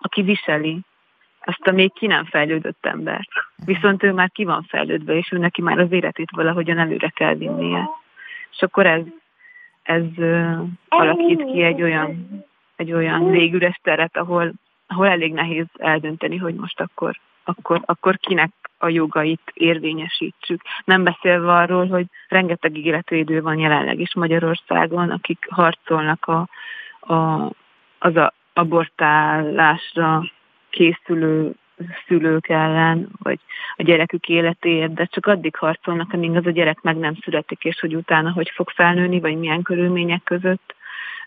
aki 0.00 0.22
viseli 0.22 0.80
azt 1.46 1.66
a 1.66 1.72
még 1.72 1.92
ki 1.92 2.06
nem 2.06 2.24
fejlődött 2.24 2.86
ember. 2.86 3.28
Viszont 3.64 4.02
ő 4.02 4.12
már 4.12 4.30
ki 4.30 4.44
van 4.44 4.62
fejlődve, 4.62 5.14
és 5.14 5.28
ő 5.32 5.38
neki 5.38 5.62
már 5.62 5.78
az 5.78 5.92
életét 5.92 6.30
valahogyan 6.30 6.78
előre 6.78 7.08
kell 7.08 7.34
vinnie. 7.34 7.90
És 8.50 8.62
akkor 8.62 8.86
ez, 8.86 9.02
ez 9.82 10.04
alakít 10.88 11.44
ki 11.44 11.62
egy 11.62 11.82
olyan, 11.82 12.26
egy 12.76 12.92
olyan 12.92 13.30
légüres 13.30 13.80
teret, 13.82 14.16
ahol, 14.16 14.52
ahol 14.86 15.06
elég 15.06 15.32
nehéz 15.32 15.66
eldönteni, 15.78 16.36
hogy 16.36 16.54
most 16.54 16.80
akkor, 16.80 17.20
akkor, 17.44 17.80
akkor 17.84 18.16
kinek 18.16 18.50
a 18.78 18.88
jogait 18.88 19.52
érvényesítsük. 19.54 20.60
Nem 20.84 21.04
beszélve 21.04 21.52
arról, 21.52 21.86
hogy 21.86 22.06
rengeteg 22.28 22.76
életvédő 22.76 23.42
van 23.42 23.58
jelenleg 23.58 24.00
is 24.00 24.14
Magyarországon, 24.14 25.10
akik 25.10 25.46
harcolnak 25.50 26.26
a, 26.26 26.48
a, 27.12 27.50
az 27.98 28.16
a 28.16 28.32
abortálásra 28.52 30.22
készülő 30.76 31.52
szülők 32.06 32.48
ellen, 32.48 33.08
vagy 33.22 33.38
a 33.76 33.82
gyerekük 33.82 34.28
életéért, 34.28 34.94
de 34.94 35.04
csak 35.04 35.26
addig 35.26 35.56
harcolnak, 35.56 36.12
amíg 36.12 36.36
az 36.36 36.46
a 36.46 36.50
gyerek 36.50 36.80
meg 36.80 36.96
nem 36.96 37.14
születik, 37.14 37.64
és 37.64 37.80
hogy 37.80 37.94
utána 37.96 38.32
hogy 38.32 38.50
fog 38.54 38.70
felnőni, 38.70 39.20
vagy 39.20 39.36
milyen 39.36 39.62
körülmények 39.62 40.22
között, 40.22 40.74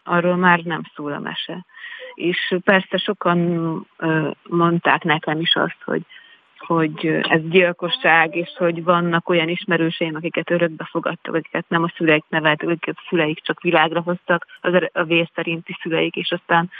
arról 0.04 0.36
már 0.36 0.60
nem 0.60 0.82
szól 0.96 1.14
a 1.14 1.20
mese. 1.20 1.66
És 2.14 2.56
persze 2.64 2.98
sokan 2.98 3.38
mondták 4.44 5.04
nekem 5.04 5.40
is 5.40 5.56
azt, 5.56 5.82
hogy 5.86 6.02
hogy 6.58 7.20
ez 7.22 7.42
gyilkosság, 7.50 8.36
és 8.36 8.50
hogy 8.58 8.84
vannak 8.84 9.30
olyan 9.30 9.50
ismerőseim, 9.50 10.16
akiket 10.16 10.52
örökbe 10.52 10.88
fogadtak, 10.92 11.36
akiket 11.36 11.66
nem 11.68 11.84
a 11.84 11.92
szüleik 11.96 12.24
neveltek, 12.30 12.68
akiket 12.68 12.96
a 12.98 13.06
szüleik 13.10 13.42
csak 13.42 13.62
világra 13.62 14.02
hoztak, 14.02 14.46
az 14.62 14.74
a 14.94 15.04
vér 15.04 15.30
szerinti 15.36 15.78
szüleik, 15.82 16.16
és 16.16 16.32
aztán 16.32 16.72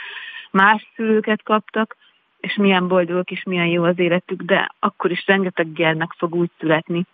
más 0.50 0.90
szülőket 0.96 1.42
kaptak, 1.42 1.96
és 2.40 2.56
milyen 2.56 2.88
boldogok, 2.88 3.30
és 3.30 3.42
milyen 3.42 3.66
jó 3.66 3.84
az 3.84 3.98
életük, 3.98 4.42
de 4.42 4.70
akkor 4.78 5.10
is 5.10 5.26
rengeteg 5.26 5.72
gyermek 5.72 6.12
fog 6.16 6.34
úgy 6.34 6.50
születni, 6.58 7.06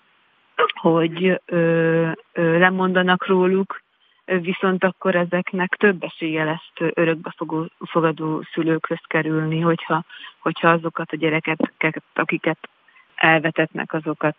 hogy 0.74 1.40
ö, 1.46 2.10
ö, 2.32 2.58
lemondanak 2.58 3.26
róluk, 3.26 3.82
viszont 4.24 4.84
akkor 4.84 5.14
ezeknek 5.14 5.74
több 5.74 6.02
esélye 6.02 6.44
lesz 6.44 6.90
örökbefogadó 6.94 8.42
szülőkhöz 8.52 9.00
kerülni, 9.06 9.60
hogyha, 9.60 10.04
hogyha 10.38 10.68
azokat 10.68 11.12
a 11.12 11.16
gyerekeket, 11.16 12.02
akiket 12.14 12.68
elvetetnek, 13.14 13.92
azokat 13.92 14.36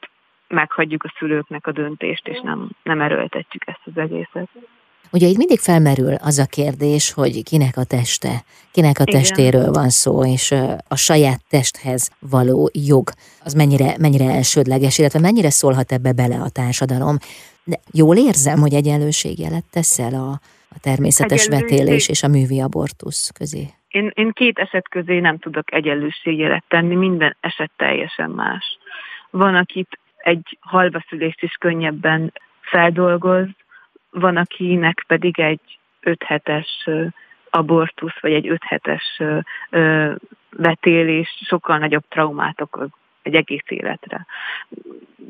meghagyjuk 0.48 1.04
a 1.04 1.14
szülőknek 1.18 1.68
a 1.68 1.72
döntést, 1.72 2.28
és 2.28 2.40
nem, 2.40 2.70
nem 2.84 3.02
erőltetjük 3.02 3.68
ezt 3.68 3.82
az 3.84 3.98
egészet. 3.98 4.50
Ugye 5.12 5.28
itt 5.28 5.38
mindig 5.38 5.60
felmerül 5.60 6.14
az 6.14 6.38
a 6.40 6.46
kérdés, 6.46 7.14
hogy 7.14 7.44
kinek 7.44 7.78
a 7.78 7.84
teste, 7.84 8.44
kinek 8.72 9.00
a 9.00 9.04
Igen. 9.06 9.20
testéről 9.20 9.72
van 9.72 9.90
szó, 9.90 10.26
és 10.26 10.52
a 10.88 10.96
saját 10.96 11.42
testhez 11.50 12.10
való 12.20 12.70
jog, 12.74 13.10
az 13.44 13.54
mennyire, 13.54 13.96
mennyire 14.00 14.30
elsődleges, 14.30 14.98
illetve 14.98 15.20
mennyire 15.20 15.50
szólhat 15.50 15.92
ebbe 15.92 16.12
bele 16.12 16.36
a 16.36 16.50
társadalom. 16.50 17.18
De 17.64 17.80
jól 17.92 18.18
érzem, 18.18 18.60
hogy 18.60 18.74
egyenlőségjelet 18.74 19.64
teszel 19.72 20.14
a, 20.14 20.32
a 20.70 20.80
természetes 20.82 21.48
vetélés 21.48 22.10
és 22.10 22.24
a 22.24 22.28
művi 22.28 22.62
abortusz 22.62 23.30
közé. 23.30 23.68
Én, 23.88 24.12
én 24.16 24.32
két 24.32 24.60
eset 24.60 24.90
közé 24.90 25.20
nem 25.20 25.38
tudok 25.38 25.74
egyenlőségjelet 25.74 26.64
tenni, 26.68 26.96
minden 26.96 27.36
eset 27.40 27.72
teljesen 27.78 28.30
más. 28.30 28.78
Van, 29.30 29.56
akit 29.56 30.00
egy 30.18 30.58
halvaszülést 30.60 31.42
is 31.42 31.54
könnyebben 31.60 32.34
feldolgoz, 32.62 33.48
van, 34.20 34.38
akinek 34.38 35.04
pedig 35.08 35.40
egy 35.40 35.80
öt 36.00 36.24
hetes 36.24 36.88
abortusz, 37.50 38.20
vagy 38.20 38.34
egy 38.34 38.48
öt 38.48 38.64
hetes 38.64 39.22
vetélés 40.50 41.30
sokkal 41.46 41.78
nagyobb 41.78 42.04
traumát 42.10 42.62
okoz 42.62 42.90
egy 43.22 43.36
egész 43.36 43.66
életre. 43.68 44.26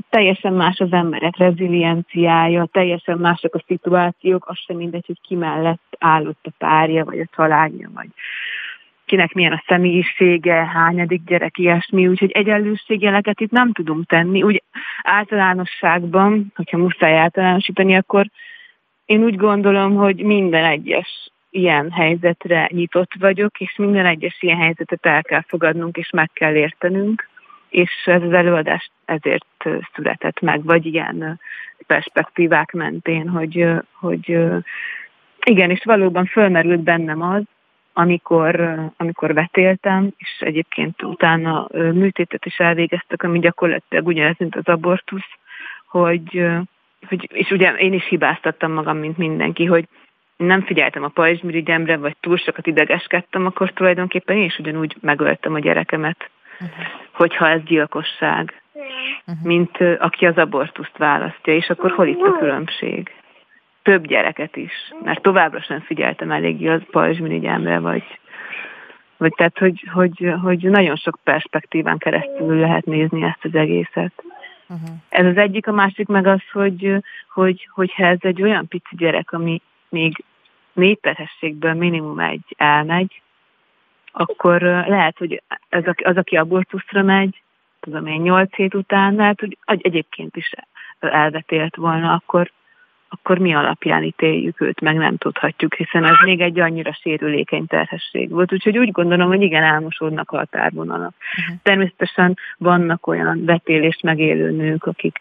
Teljesen 0.09 0.53
más 0.53 0.79
az 0.79 0.91
emberek 0.91 1.37
rezilienciája, 1.37 2.65
teljesen 2.65 3.17
mások 3.17 3.55
a 3.55 3.63
szituációk, 3.67 4.47
az 4.47 4.57
sem 4.57 4.77
mindegy, 4.77 5.05
hogy 5.05 5.21
ki 5.21 5.35
mellett 5.35 5.95
állott 5.99 6.45
a 6.45 6.51
párja, 6.57 7.05
vagy 7.05 7.19
a 7.19 7.29
családja, 7.35 7.89
vagy 7.93 8.07
kinek 9.05 9.33
milyen 9.33 9.53
a 9.53 9.63
személyisége, 9.67 10.53
hányadik 10.53 11.23
gyerek, 11.23 11.57
ilyesmi, 11.57 12.07
úgyhogy 12.07 12.31
egyenlőségjeleket 12.31 13.39
itt 13.39 13.51
nem 13.51 13.71
tudunk 13.71 14.05
tenni. 14.05 14.43
Úgy 14.43 14.63
általánosságban, 15.01 16.51
hogyha 16.55 16.77
muszáj 16.77 17.17
általánosítani, 17.17 17.95
akkor 17.95 18.25
én 19.07 19.23
úgy 19.23 19.35
gondolom, 19.35 19.95
hogy 19.95 20.23
minden 20.23 20.65
egyes 20.65 21.31
ilyen 21.49 21.91
helyzetre 21.91 22.69
nyitott 22.71 23.11
vagyok, 23.19 23.59
és 23.59 23.75
minden 23.77 24.05
egyes 24.05 24.37
ilyen 24.39 24.57
helyzetet 24.57 25.05
el 25.05 25.23
kell 25.23 25.43
fogadnunk, 25.47 25.97
és 25.97 26.09
meg 26.09 26.29
kell 26.33 26.55
értenünk, 26.55 27.29
és 27.69 27.91
ez 28.05 28.21
az 28.21 28.33
előadás 28.33 28.91
ezért 29.05 29.65
született 29.93 30.39
meg, 30.39 30.63
vagy 30.63 30.85
ilyen 30.85 31.39
perspektívák 31.87 32.71
mentén, 32.71 33.29
hogy, 33.29 33.65
hogy 33.91 34.39
igen, 35.45 35.69
és 35.69 35.83
valóban 35.83 36.25
fölmerült 36.25 36.81
bennem 36.81 37.21
az, 37.21 37.43
amikor, 37.93 38.75
amikor 38.97 39.33
vetéltem, 39.33 40.13
és 40.17 40.37
egyébként 40.39 41.03
utána 41.03 41.67
műtétet 41.73 42.45
is 42.45 42.57
elvégeztek, 42.57 43.23
ami 43.23 43.39
gyakorlatilag 43.39 44.07
ugyanez, 44.07 44.35
mint 44.37 44.55
az 44.55 44.67
abortusz, 44.67 45.31
hogy, 45.87 46.47
és 47.27 47.51
ugye 47.51 47.71
én 47.71 47.93
is 47.93 48.07
hibáztattam 48.07 48.71
magam, 48.71 48.97
mint 48.97 49.17
mindenki, 49.17 49.65
hogy 49.65 49.87
nem 50.37 50.61
figyeltem 50.61 51.03
a 51.03 51.07
pajzsmirigyemre, 51.07 51.97
vagy 51.97 52.15
túl 52.19 52.37
sokat 52.37 52.67
idegeskedtem, 52.67 53.45
akkor 53.45 53.71
tulajdonképpen 53.71 54.37
én 54.37 54.43
is 54.43 54.59
ugyanúgy 54.59 54.95
megöltem 55.01 55.53
a 55.53 55.59
gyerekemet, 55.59 56.29
uh-huh. 56.53 56.85
hogyha 57.11 57.49
ez 57.49 57.63
gyilkosság, 57.63 58.61
uh-huh. 58.73 59.43
mint 59.43 59.77
aki 59.99 60.25
az 60.25 60.37
abortuszt 60.37 60.97
választja, 60.97 61.53
és 61.53 61.69
akkor 61.69 61.91
hol 61.91 62.07
itt 62.07 62.21
a 62.21 62.37
különbség? 62.37 63.11
Több 63.83 64.07
gyereket 64.07 64.55
is, 64.55 64.73
mert 65.03 65.21
továbbra 65.21 65.61
sem 65.61 65.79
figyeltem 65.79 66.31
eléggé 66.31 66.67
az 66.67 66.81
pajzsmirigyemre, 66.91 67.79
vagy, 67.79 68.03
vagy 69.17 69.33
tehát, 69.35 69.57
hogy, 69.57 69.83
hogy, 69.93 70.33
hogy 70.41 70.69
nagyon 70.69 70.95
sok 70.95 71.19
perspektíván 71.23 71.97
keresztül 71.97 72.59
lehet 72.59 72.85
nézni 72.85 73.23
ezt 73.23 73.45
az 73.45 73.55
egészet. 73.55 74.23
Uh-huh. 74.69 74.89
Ez 75.09 75.25
az 75.25 75.37
egyik, 75.37 75.67
a 75.67 75.71
másik 75.71 76.07
meg 76.07 76.27
az, 76.27 76.41
hogy, 76.51 77.03
hogy, 77.33 77.67
hogyha 77.71 78.05
ez 78.05 78.17
egy 78.21 78.41
olyan 78.41 78.67
pici 78.67 78.95
gyerek, 78.95 79.31
ami 79.31 79.61
még 79.89 80.23
négy 80.73 80.99
terhességből 80.99 81.73
minimum 81.73 82.19
egy 82.19 82.55
elmegy, 82.57 83.21
akkor 84.11 84.61
lehet, 84.61 85.17
hogy 85.17 85.43
az, 85.69 85.83
az 86.03 86.17
aki 86.17 86.35
abortuszra 86.35 87.01
megy, 87.01 87.41
tudom 87.79 88.05
én, 88.05 88.21
nyolc 88.21 88.55
hét 88.55 88.73
után, 88.73 89.15
lehet, 89.15 89.39
hogy 89.39 89.57
egyébként 89.65 90.35
is 90.35 90.51
elvetélt 90.99 91.75
volna, 91.75 92.13
akkor 92.13 92.51
akkor 93.09 93.37
mi 93.37 93.53
alapján 93.53 94.03
ítéljük 94.03 94.61
őt, 94.61 94.81
meg 94.81 94.95
nem 94.95 95.17
tudhatjuk, 95.17 95.73
hiszen 95.73 96.05
ez 96.05 96.15
még 96.23 96.41
egy 96.41 96.59
annyira 96.59 96.93
sérülékeny 96.93 97.65
terhesség 97.65 98.29
volt. 98.29 98.53
Úgyhogy 98.53 98.77
úgy 98.77 98.91
gondolom, 98.91 99.27
hogy 99.27 99.41
igen, 99.41 99.63
elmosódnak 99.63 100.31
a 100.31 100.37
határvonalak. 100.37 101.13
Uh-huh. 101.37 101.57
Természetesen 101.63 102.37
vannak 102.57 103.07
olyan 103.07 103.45
vetélést 103.45 104.03
megélő 104.03 104.51
nők, 104.51 104.85
akik 104.85 105.19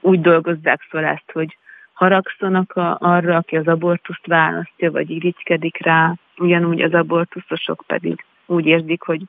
úgy 0.00 0.20
dolgozzák 0.20 0.80
fel 0.80 1.04
ezt, 1.04 1.30
hogy 1.32 1.56
haragszanak 1.92 2.72
a, 2.72 2.96
arra, 3.00 3.36
aki 3.36 3.56
az 3.56 3.66
abortuszt 3.66 4.26
választja, 4.26 4.90
vagy 4.90 5.10
irigykedik 5.10 5.84
rá, 5.84 6.14
ugyanúgy 6.36 6.80
az 6.80 6.92
abortuszosok 6.94 7.84
pedig 7.86 8.24
úgy 8.46 8.66
érzik, 8.66 9.02
hogy 9.02 9.20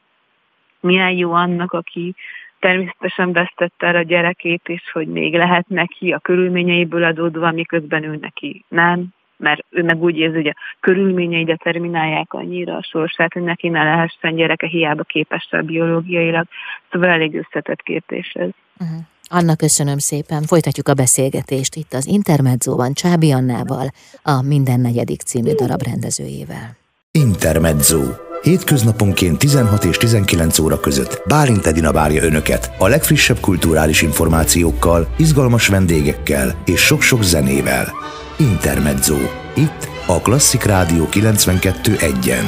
milyen 0.79 1.11
jó 1.11 1.31
annak, 1.31 1.71
aki 1.71 2.15
természetesen 2.63 3.31
vesztette 3.31 3.87
el 3.87 3.95
a 3.95 4.01
gyerekét 4.01 4.61
is, 4.67 4.91
hogy 4.91 5.07
még 5.07 5.33
lehet 5.33 5.67
neki 5.67 6.11
a 6.11 6.19
körülményeiből 6.19 7.03
adódva, 7.03 7.51
miközben 7.51 8.03
ő 8.03 8.17
neki 8.21 8.65
nem, 8.67 9.07
mert 9.37 9.65
ő 9.69 9.83
meg 9.83 10.03
úgy 10.03 10.17
érzi, 10.17 10.35
hogy 10.35 10.47
a 10.47 10.55
körülményei 10.79 11.43
determinálják 11.43 12.33
annyira 12.33 12.75
a 12.75 12.87
sorsát, 12.91 13.33
hogy 13.33 13.41
neki 13.41 13.67
ne 13.67 13.83
lehessen 13.83 14.35
gyereke, 14.35 14.67
hiába 14.67 15.03
képes 15.03 15.47
a 15.51 15.61
biológiailag. 15.61 16.45
Szóval 16.91 17.09
elég 17.09 17.35
összetett 17.35 17.81
kérdés 17.81 18.31
ez. 18.33 18.49
Uh-huh. 18.79 18.97
Anna, 19.29 19.55
köszönöm 19.55 19.97
szépen. 19.97 20.41
Folytatjuk 20.43 20.87
a 20.87 20.93
beszélgetést 20.93 21.75
itt 21.75 21.93
az 21.93 22.07
Intermedzóban 22.07 22.93
Csábi 22.93 23.31
Annával, 23.31 23.87
a 24.23 24.41
Minden 24.41 24.79
negyedik 24.79 25.21
című 25.21 25.51
darab 25.51 25.81
rendezőjével. 25.81 26.77
Intermezzo. 27.11 28.32
Hétköznaponként 28.43 29.37
16 29.37 29.83
és 29.83 29.97
19 29.97 30.59
óra 30.59 30.79
között 30.79 31.21
Bálint 31.27 31.65
Edina 31.65 31.91
várja 31.91 32.23
Önöket 32.23 32.71
a 32.77 32.87
legfrissebb 32.87 33.39
kulturális 33.39 34.01
információkkal, 34.01 35.07
izgalmas 35.17 35.67
vendégekkel 35.67 36.61
és 36.65 36.81
sok-sok 36.81 37.23
zenével. 37.23 37.91
Intermezzo. 38.37 39.15
Itt 39.55 39.87
a 40.07 40.21
Klasszik 40.21 40.63
Rádió 40.63 41.07
92.1-en. 41.11 42.43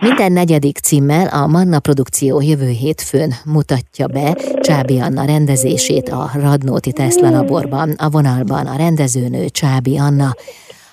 Minden 0.00 0.32
negyedik 0.32 0.78
címmel 0.78 1.26
a 1.26 1.46
Manna 1.46 1.78
Produkció 1.78 2.40
jövő 2.40 2.68
hétfőn 2.68 3.34
mutatja 3.44 4.06
be 4.06 4.36
Csábi 4.60 5.00
Anna 5.00 5.24
rendezését 5.24 6.08
a 6.08 6.30
Radnóti 6.34 6.92
Tesla 6.92 7.30
laborban, 7.30 7.90
a 7.90 8.10
vonalban 8.10 8.66
a 8.66 8.76
rendezőnő 8.76 9.48
Csábi 9.48 9.98
Anna. 9.98 10.36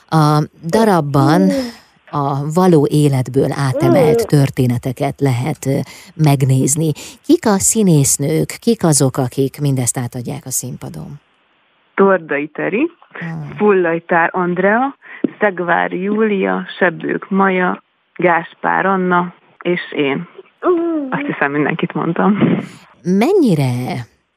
A 0.09 0.43
darabban 0.65 1.51
a 2.11 2.51
való 2.53 2.87
életből 2.91 3.51
átemelt 3.51 4.27
történeteket 4.27 5.19
lehet 5.19 5.65
megnézni. 6.15 6.91
Kik 7.25 7.45
a 7.45 7.57
színésznők, 7.59 8.57
kik 8.59 8.83
azok, 8.83 9.17
akik 9.17 9.61
mindezt 9.61 9.97
átadják 9.97 10.45
a 10.45 10.49
színpadon? 10.49 11.19
Tordai 11.95 12.47
Teri, 12.47 12.91
hmm. 13.19 13.55
Fullajtár 13.57 14.29
Andrea, 14.33 14.95
Szegvár 15.39 15.91
Júlia, 15.91 16.65
Sebbők 16.77 17.29
Maja, 17.29 17.83
Gáspár 18.15 18.85
Anna 18.85 19.33
és 19.61 19.81
én. 19.91 20.27
Azt 21.09 21.25
hiszem 21.25 21.51
mindenkit 21.51 21.93
mondtam. 21.93 22.37
Mennyire 23.03 23.71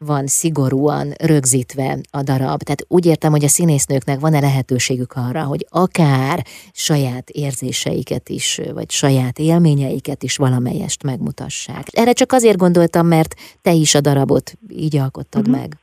van 0.06 0.26
szigorúan 0.26 1.08
rögzítve 1.26 1.96
a 2.10 2.22
darab. 2.22 2.60
Tehát 2.62 2.84
úgy 2.88 3.06
értem, 3.06 3.30
hogy 3.30 3.44
a 3.44 3.48
színésznőknek 3.48 4.20
van-e 4.20 4.40
lehetőségük 4.40 5.12
arra, 5.12 5.42
hogy 5.42 5.66
akár 5.70 6.38
saját 6.72 7.28
érzéseiket 7.28 8.28
is, 8.28 8.60
vagy 8.74 8.90
saját 8.90 9.38
élményeiket 9.38 10.22
is 10.22 10.36
valamelyest 10.36 11.02
megmutassák. 11.02 11.84
Erre 11.90 12.12
csak 12.12 12.32
azért 12.32 12.56
gondoltam, 12.56 13.06
mert 13.06 13.34
te 13.62 13.72
is 13.72 13.94
a 13.94 14.00
darabot 14.00 14.52
így 14.68 14.96
alkottad 14.96 15.48
uh-huh. 15.48 15.60
meg. 15.60 15.76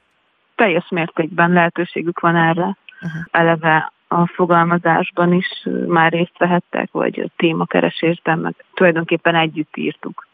Teljes 0.56 0.88
mértékben 0.90 1.52
lehetőségük 1.52 2.20
van 2.20 2.36
erre. 2.36 2.78
Uh-huh. 3.02 3.22
Eleve 3.32 3.94
a 4.08 4.28
fogalmazásban 4.28 5.34
is 5.34 5.68
már 5.88 6.12
részt 6.12 6.38
vehettek, 6.38 6.92
vagy 6.92 7.20
a 7.20 7.30
témakeresésben, 7.36 8.40
meg 8.40 8.56
tulajdonképpen 8.74 9.36
együtt 9.36 9.78
írtuk. 9.78 10.28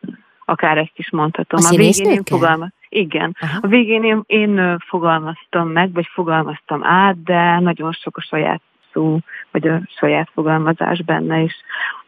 Akár 0.46 0.78
ezt 0.78 0.94
is 0.96 1.12
mondhatom. 1.12 1.60
A, 1.64 1.74
a 1.74 1.78
végén 1.78 2.10
én 2.10 2.24
fogalmaz, 2.24 2.70
igen. 2.96 3.36
Aha. 3.40 3.60
A 3.62 3.68
végén 3.68 4.04
én, 4.04 4.24
én 4.26 4.78
fogalmaztam 4.80 5.70
meg, 5.70 5.94
vagy 5.94 6.08
fogalmaztam 6.14 6.84
át, 6.84 7.24
de 7.24 7.60
nagyon 7.60 7.92
sok 7.92 8.18
a 8.18 8.22
saját 8.22 8.62
szó, 8.92 9.18
vagy 9.52 9.68
a 9.68 9.82
saját 9.98 10.30
fogalmazás 10.34 11.02
benne 11.02 11.40
is, 11.40 11.54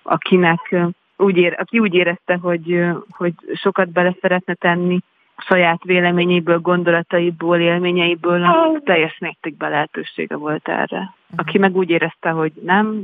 akinek 0.01 0.75
úgy 1.17 1.37
ér, 1.37 1.55
aki 1.59 1.79
úgy 1.79 1.93
érezte, 1.93 2.37
hogy, 2.41 2.85
hogy 3.09 3.33
sokat 3.53 3.91
bele 3.91 4.15
szeretne 4.21 4.53
tenni 4.53 4.99
saját 5.37 5.83
véleményéből, 5.83 6.59
gondolataiból, 6.59 7.57
élményeiből, 7.57 8.47
teljes 8.83 9.17
mértékben 9.19 9.69
lehetősége 9.69 10.35
volt 10.35 10.67
erre. 10.67 11.13
Aki 11.35 11.57
meg 11.57 11.75
úgy 11.75 11.89
érezte, 11.89 12.29
hogy 12.29 12.51
nem, 12.63 13.03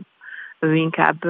ő 0.59 0.75
inkább 0.75 1.25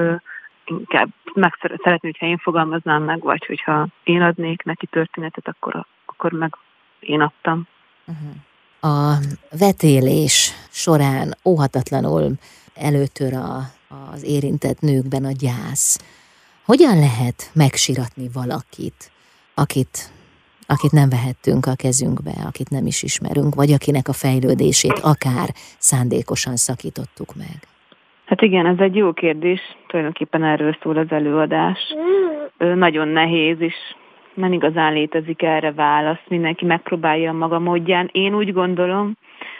inkább 0.64 1.08
meg 1.34 1.54
szeretné, 1.60 1.98
hogyha 2.08 2.26
én 2.26 2.38
fogalmaznám 2.38 3.02
meg, 3.02 3.22
vagy 3.22 3.46
hogyha 3.46 3.86
én 4.04 4.22
adnék 4.22 4.62
neki 4.62 4.86
történetet, 4.86 5.48
akkor 5.48 5.84
akkor 6.24 6.38
meg 6.38 6.54
én 7.00 7.20
adtam. 7.20 7.66
Uh-huh. 8.06 8.94
A 8.94 9.18
vetélés 9.58 10.52
során 10.70 11.34
óhatatlanul 11.44 12.32
előtör 12.74 13.34
a, 13.34 13.56
az 14.12 14.24
érintett 14.24 14.80
nőkben 14.80 15.24
a 15.24 15.32
gyász. 15.32 15.98
Hogyan 16.64 16.98
lehet 16.98 17.50
megsiratni 17.54 18.28
valakit, 18.32 19.10
akit, 19.54 20.12
akit 20.66 20.92
nem 20.92 21.08
vehettünk 21.08 21.66
a 21.66 21.74
kezünkbe, 21.74 22.32
akit 22.46 22.70
nem 22.70 22.86
is 22.86 23.02
ismerünk, 23.02 23.54
vagy 23.54 23.72
akinek 23.72 24.08
a 24.08 24.12
fejlődését 24.12 24.98
akár 25.02 25.48
szándékosan 25.78 26.56
szakítottuk 26.56 27.34
meg? 27.34 27.58
Hát 28.24 28.42
igen, 28.42 28.66
ez 28.66 28.78
egy 28.78 28.96
jó 28.96 29.12
kérdés. 29.12 29.60
Tulajdonképpen 29.86 30.44
erről 30.44 30.76
szól 30.82 30.96
az 30.96 31.10
előadás. 31.10 31.78
Nagyon 32.58 33.08
nehéz 33.08 33.60
is 33.60 33.74
nem 34.34 34.52
igazán 34.52 34.92
létezik 34.92 35.42
erre 35.42 35.72
válasz, 35.72 36.22
mindenki 36.28 36.64
megpróbálja 36.64 37.32
maga 37.32 37.58
módján. 37.58 38.08
Én 38.12 38.34
úgy 38.34 38.52
gondolom, 38.52 39.16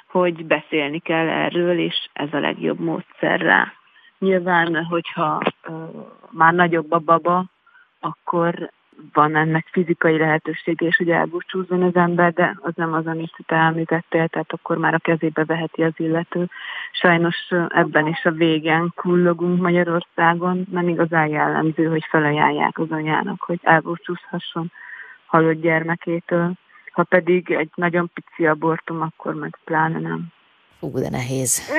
hogy 0.06 0.46
beszélni 0.46 0.98
kell 0.98 1.28
erről, 1.28 1.78
és 1.78 2.08
ez 2.12 2.28
a 2.32 2.38
legjobb 2.38 2.80
módszer 2.80 3.40
rá. 3.40 3.72
Nyilván, 4.18 4.84
hogyha 4.84 5.40
uh, 5.68 5.74
már 6.30 6.52
nagyobb 6.52 6.92
a 6.92 6.98
baba, 6.98 7.44
akkor 8.00 8.70
van 9.12 9.36
ennek 9.36 9.66
fizikai 9.72 10.18
lehetősége 10.18 10.86
is, 10.86 10.96
hogy 10.96 11.10
elbúcsúzzon 11.10 11.82
az 11.82 11.94
ember, 11.94 12.32
de 12.32 12.56
az 12.60 12.72
nem 12.76 12.92
az, 12.92 13.06
amit 13.06 13.36
te 13.46 13.56
említettél, 13.56 14.28
tehát 14.28 14.52
akkor 14.52 14.76
már 14.76 14.94
a 14.94 14.98
kezébe 14.98 15.44
veheti 15.44 15.82
az 15.82 15.92
illető. 15.96 16.48
Sajnos 16.92 17.36
ebben 17.68 18.06
is 18.06 18.24
a 18.24 18.30
végen 18.30 18.92
kullogunk 18.94 19.60
Magyarországon, 19.60 20.66
nem 20.70 20.88
igazán 20.88 21.26
jellemző, 21.26 21.84
hogy 21.84 22.04
felajánlják 22.08 22.78
az 22.78 22.90
anyának, 22.90 23.40
hogy 23.40 23.58
elbúcsúzhasson 23.62 24.72
halott 25.26 25.60
gyermekétől. 25.60 26.52
Ha 26.92 27.02
pedig 27.02 27.50
egy 27.50 27.70
nagyon 27.74 28.10
pici 28.14 28.46
abortum, 28.46 29.00
akkor 29.00 29.34
meg 29.34 29.58
pláne 29.64 29.98
nem. 29.98 30.26
Ú, 30.80 30.98
de 30.98 31.10
nehéz. 31.10 31.72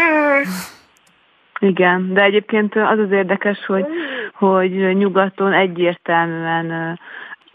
Igen, 1.59 2.13
de 2.13 2.21
egyébként 2.21 2.75
az 2.75 2.99
az 2.99 3.11
érdekes, 3.11 3.65
hogy, 3.65 3.85
hogy 4.37 4.95
nyugaton 4.95 5.53
egyértelműen 5.53 6.99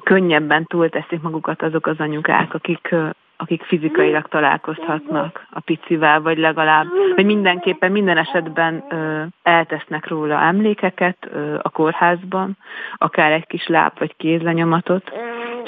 könnyebben 0.04 0.64
túlteszik 0.64 1.20
magukat 1.22 1.62
azok 1.62 1.86
az 1.86 1.96
anyukák, 1.98 2.54
akik, 2.54 2.94
akik 3.36 3.62
fizikailag 3.62 4.28
találkozhatnak 4.28 5.46
a 5.50 5.60
picivel, 5.60 6.20
vagy 6.20 6.38
legalább, 6.38 6.86
vagy 7.16 7.24
mindenképpen 7.24 7.92
minden 7.92 8.18
esetben 8.18 8.84
ö, 8.90 9.22
eltesznek 9.42 10.08
róla 10.08 10.40
emlékeket 10.40 11.16
ö, 11.32 11.54
a 11.62 11.68
kórházban, 11.68 12.56
akár 12.96 13.32
egy 13.32 13.46
kis 13.46 13.66
láb 13.66 13.98
vagy 13.98 14.16
kézlenyomatot, 14.16 15.12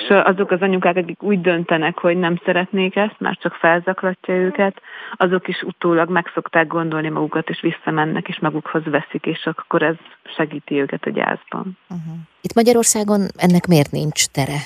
és 0.03 0.09
azok 0.09 0.51
az 0.51 0.61
anyukák, 0.61 0.97
akik 0.97 1.23
úgy 1.23 1.41
döntenek, 1.41 1.99
hogy 1.99 2.17
nem 2.17 2.41
szeretnék 2.45 2.97
ezt, 2.97 3.17
már 3.19 3.37
csak 3.37 3.55
felzaklatja 3.55 4.35
őket, 4.35 4.83
azok 5.17 5.49
is 5.49 5.63
utólag 5.63 6.11
meg 6.11 6.31
szokták 6.35 6.67
gondolni 6.67 7.09
magukat, 7.09 7.49
és 7.49 7.61
visszamennek, 7.61 8.29
és 8.29 8.39
magukhoz 8.39 8.85
veszik, 8.85 9.27
és 9.27 9.47
akkor 9.47 9.83
ez 9.83 9.95
segíti 10.37 10.81
őket 10.81 11.05
a 11.05 11.11
gyászban. 11.11 11.79
Uh-huh. 11.89 12.15
Itt 12.41 12.55
Magyarországon 12.55 13.21
ennek 13.37 13.67
miért 13.67 13.91
nincs 13.91 14.27
tere? 14.27 14.59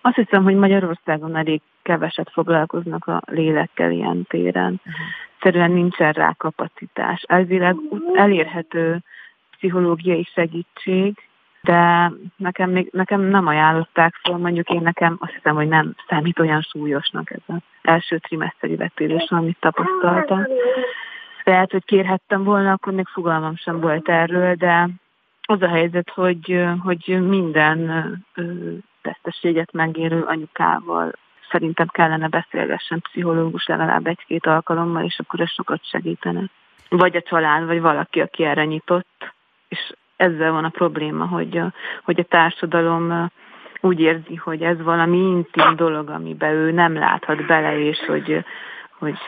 Azt 0.00 0.16
hiszem, 0.16 0.42
hogy 0.42 0.54
Magyarországon 0.54 1.36
elég 1.36 1.60
keveset 1.82 2.30
foglalkoznak 2.32 3.06
a 3.06 3.22
lélekkel 3.26 3.90
ilyen 3.90 4.26
téren. 4.28 4.80
Uh-huh. 5.42 5.66
Nincsen 5.68 6.12
rá 6.12 6.34
kapacitás. 6.38 7.22
Elvileg 7.26 7.76
elérhető 8.14 9.02
pszichológiai 9.50 10.28
segítség, 10.34 11.29
de 11.62 12.12
nekem, 12.36 12.70
még, 12.70 12.88
nekem 12.92 13.20
nem 13.20 13.46
ajánlották 13.46 14.14
fel, 14.22 14.36
mondjuk 14.36 14.68
én 14.68 14.80
nekem 14.82 15.16
azt 15.20 15.32
hiszem, 15.32 15.54
hogy 15.54 15.68
nem 15.68 15.94
számít 16.08 16.38
olyan 16.38 16.60
súlyosnak 16.60 17.30
ez 17.30 17.40
az 17.46 17.62
első 17.82 18.18
trimeszteri 18.18 18.76
vetélés, 18.76 19.26
amit 19.28 19.60
tapasztaltam. 19.60 20.46
Lehet, 21.44 21.70
hogy 21.70 21.84
kérhettem 21.84 22.44
volna, 22.44 22.72
akkor 22.72 22.92
még 22.92 23.06
fogalmam 23.06 23.56
sem 23.56 23.80
volt 23.80 24.08
erről, 24.08 24.54
de 24.54 24.88
az 25.42 25.62
a 25.62 25.68
helyzet, 25.68 26.10
hogy, 26.10 26.64
hogy 26.82 27.18
minden 27.28 28.04
tesztességet 29.02 29.72
megérő 29.72 30.22
anyukával 30.22 31.12
szerintem 31.50 31.86
kellene 31.86 32.28
beszélgessen 32.28 33.00
pszichológus 33.00 33.66
legalább 33.66 34.06
egy-két 34.06 34.46
alkalommal, 34.46 35.04
és 35.04 35.18
akkor 35.18 35.40
ez 35.40 35.50
sokat 35.50 35.80
segítene. 35.84 36.42
Vagy 36.88 37.16
a 37.16 37.22
család, 37.22 37.66
vagy 37.66 37.80
valaki, 37.80 38.20
aki 38.20 38.44
erre 38.44 38.64
nyitott, 38.64 39.32
és 39.68 39.92
ezzel 40.20 40.52
van 40.52 40.64
a 40.64 40.68
probléma, 40.68 41.26
hogy 41.26 41.58
a, 41.58 41.72
hogy 42.04 42.20
a 42.20 42.24
társadalom 42.24 43.30
úgy 43.80 44.00
érzi, 44.00 44.34
hogy 44.34 44.62
ez 44.62 44.82
valami 44.82 45.16
intim 45.16 45.76
dolog, 45.76 46.08
amiben 46.08 46.52
ő 46.52 46.70
nem 46.70 46.94
láthat 46.94 47.46
bele, 47.46 47.78
és 47.78 47.98
hogy, 48.06 48.44
hogy 48.98 49.18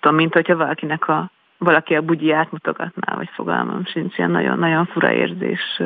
tudom, 0.00 0.16
mint 0.16 0.32
hogyha 0.32 0.56
valakinek 0.56 1.08
a 1.08 1.30
valaki 1.58 1.94
a 1.94 2.00
bugyját 2.00 2.52
mutogatná, 2.52 3.16
vagy 3.16 3.28
fogalmam 3.34 3.84
sincs, 3.84 4.18
ilyen 4.18 4.30
nagyon-nagyon 4.30 4.86
fura 4.86 5.12
érzés 5.12 5.82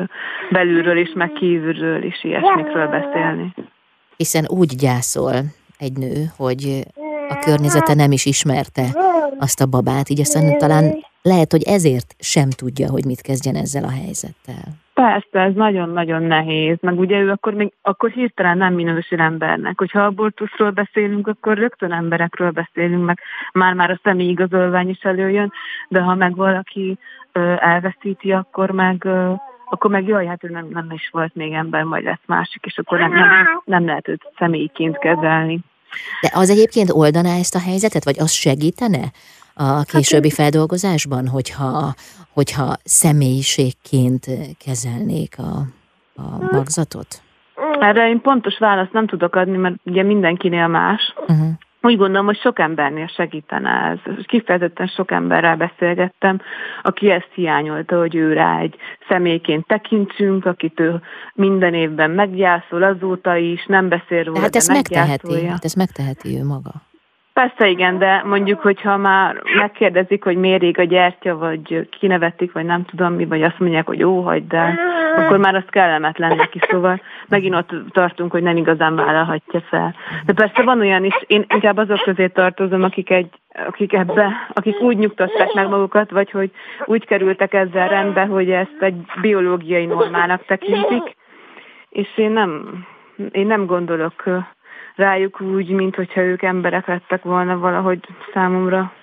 belülről 0.49 0.97
is, 0.97 1.13
meg 1.13 1.31
kívülről 1.31 2.03
is 2.03 2.23
ilyesmikről 2.23 2.87
beszélni. 2.87 3.53
Hiszen 4.17 4.45
úgy 4.47 4.75
gyászol 4.75 5.33
egy 5.77 5.97
nő, 5.97 6.25
hogy 6.37 6.83
a 7.29 7.39
környezete 7.45 7.93
nem 7.93 8.11
is 8.11 8.25
ismerte 8.25 9.04
azt 9.39 9.61
a 9.61 9.65
babát, 9.65 10.09
így 10.09 10.19
aztán 10.19 10.57
talán 10.57 11.05
lehet, 11.21 11.51
hogy 11.51 11.63
ezért 11.63 12.15
sem 12.19 12.49
tudja, 12.49 12.89
hogy 12.89 13.05
mit 13.05 13.21
kezdjen 13.21 13.55
ezzel 13.55 13.83
a 13.83 13.91
helyzettel. 13.91 14.63
Persze, 14.93 15.39
ez 15.39 15.53
nagyon-nagyon 15.53 16.23
nehéz, 16.23 16.77
meg 16.81 16.99
ugye 16.99 17.19
ő 17.19 17.29
akkor 17.29 17.53
még 17.53 17.73
akkor 17.81 18.09
hirtelen 18.09 18.57
nem 18.57 18.73
minősül 18.73 19.19
embernek. 19.19 19.77
Hogyha 19.77 20.05
abortuszról 20.05 20.71
beszélünk, 20.71 21.27
akkor 21.27 21.57
rögtön 21.57 21.91
emberekről 21.91 22.51
beszélünk, 22.51 23.05
meg 23.05 23.19
már-már 23.53 23.89
a 23.89 23.99
személyi 24.03 24.29
igazolvány 24.29 24.89
is 24.89 24.99
előjön, 25.01 25.51
de 25.87 25.99
ha 25.99 26.15
meg 26.15 26.35
valaki 26.35 26.97
ö, 27.31 27.53
elveszíti, 27.59 28.31
akkor 28.31 28.71
meg 28.71 29.05
ö, 29.05 29.33
akkor 29.69 29.91
meg 29.91 30.07
jaj, 30.07 30.25
hát 30.25 30.43
ő 30.43 30.49
nem, 30.49 30.67
nem 30.69 30.91
is 30.91 31.09
volt 31.11 31.35
még 31.35 31.53
ember, 31.53 31.83
majd 31.83 32.03
lesz 32.03 32.25
másik, 32.25 32.65
és 32.65 32.77
akkor 32.77 32.99
nem, 32.99 33.11
nem, 33.11 33.61
nem 33.65 33.85
lehet 33.85 34.07
őt 34.07 34.31
személyiként 34.37 34.97
kezelni. 34.97 35.59
De 36.21 36.31
az 36.33 36.49
egyébként 36.49 36.89
oldaná 36.91 37.37
ezt 37.37 37.55
a 37.55 37.59
helyzetet, 37.59 38.03
vagy 38.03 38.19
az 38.19 38.31
segítene 38.31 39.11
a 39.53 39.83
későbbi 39.83 40.29
hát 40.29 40.37
feldolgozásban, 40.37 41.27
hogyha, 41.27 41.93
hogyha 42.33 42.75
személyiségként 42.83 44.25
kezelnék 44.65 45.35
a, 45.37 45.57
a 46.15 46.51
magzatot? 46.51 47.21
Erre 47.79 48.09
én 48.09 48.21
pontos 48.21 48.57
választ 48.57 48.93
nem 48.93 49.07
tudok 49.07 49.35
adni, 49.35 49.57
mert 49.57 49.75
ugye 49.83 50.03
mindenkinél 50.03 50.67
más. 50.67 51.13
Uh-huh 51.27 51.47
úgy 51.85 51.97
gondolom, 51.97 52.25
hogy 52.25 52.39
sok 52.39 52.59
embernél 52.59 53.07
segítene 53.07 53.69
ez. 53.69 54.25
Kifejezetten 54.25 54.87
sok 54.87 55.11
emberrel 55.11 55.55
beszélgettem, 55.55 56.41
aki 56.83 57.09
ezt 57.09 57.29
hiányolta, 57.33 57.97
hogy 57.97 58.15
ő 58.15 58.33
rá 58.33 58.59
egy 58.59 58.75
személyként 59.07 59.67
tekintsünk, 59.67 60.45
akit 60.45 60.79
ő 60.79 61.01
minden 61.33 61.73
évben 61.73 62.11
meggyászol 62.11 62.83
azóta 62.83 63.35
is, 63.35 63.65
nem 63.65 63.89
beszél 63.89 64.23
róla, 64.23 64.39
hát 64.39 64.55
ezt 64.55 64.71
megteheti, 64.71 65.45
hát 65.45 65.65
ezt 65.65 65.75
megteheti 65.75 66.37
ő 66.37 66.43
maga. 66.43 66.71
Persze 67.39 67.67
igen, 67.67 67.97
de 67.97 68.21
mondjuk, 68.25 68.61
hogyha 68.61 68.97
már 68.97 69.41
megkérdezik, 69.55 70.23
hogy 70.23 70.37
miért 70.37 70.61
ég 70.61 70.79
a 70.79 70.83
gyertya, 70.83 71.37
vagy 71.37 71.89
kinevetik, 71.89 72.51
vagy 72.51 72.65
nem 72.65 72.85
tudom 72.85 73.13
mi, 73.13 73.25
vagy 73.25 73.43
azt 73.43 73.59
mondják, 73.59 73.85
hogy 73.85 74.03
ó, 74.03 74.21
hagyd 74.21 74.53
el, 74.53 74.73
akkor 75.15 75.37
már 75.37 75.55
az 75.55 75.63
kellemetlen 75.69 76.35
neki, 76.35 76.59
szóval 76.69 77.01
megint 77.27 77.55
ott 77.55 77.71
tartunk, 77.91 78.31
hogy 78.31 78.43
nem 78.43 78.57
igazán 78.57 78.95
vállalhatja 78.95 79.61
fel. 79.61 79.95
De 80.25 80.33
persze 80.33 80.63
van 80.63 80.79
olyan 80.79 81.03
is, 81.03 81.15
én 81.27 81.45
inkább 81.47 81.77
azok 81.77 82.01
közé 82.03 82.27
tartozom, 82.27 82.83
akik, 82.83 83.09
egy, 83.09 83.29
akik 83.67 83.93
ebbe, 83.93 84.31
akik 84.53 84.79
úgy 84.81 84.97
nyugtatták 84.97 85.53
meg 85.53 85.69
magukat, 85.69 86.11
vagy 86.11 86.31
hogy 86.31 86.51
úgy 86.85 87.05
kerültek 87.05 87.53
ezzel 87.53 87.87
rendbe, 87.87 88.25
hogy 88.25 88.51
ezt 88.51 88.77
egy 88.79 88.95
biológiai 89.21 89.85
normának 89.85 90.45
tekintik, 90.45 91.15
és 91.89 92.17
én 92.17 92.31
nem, 92.31 92.83
én 93.31 93.47
nem 93.47 93.65
gondolok 93.65 94.23
rájuk 94.95 95.41
úgy, 95.41 95.69
mint 95.69 95.95
hogyha 95.95 96.21
ők 96.21 96.41
emberek 96.41 96.87
lettek 96.87 97.23
volna 97.23 97.57
valahogy 97.57 97.99
számomra. 98.33 98.93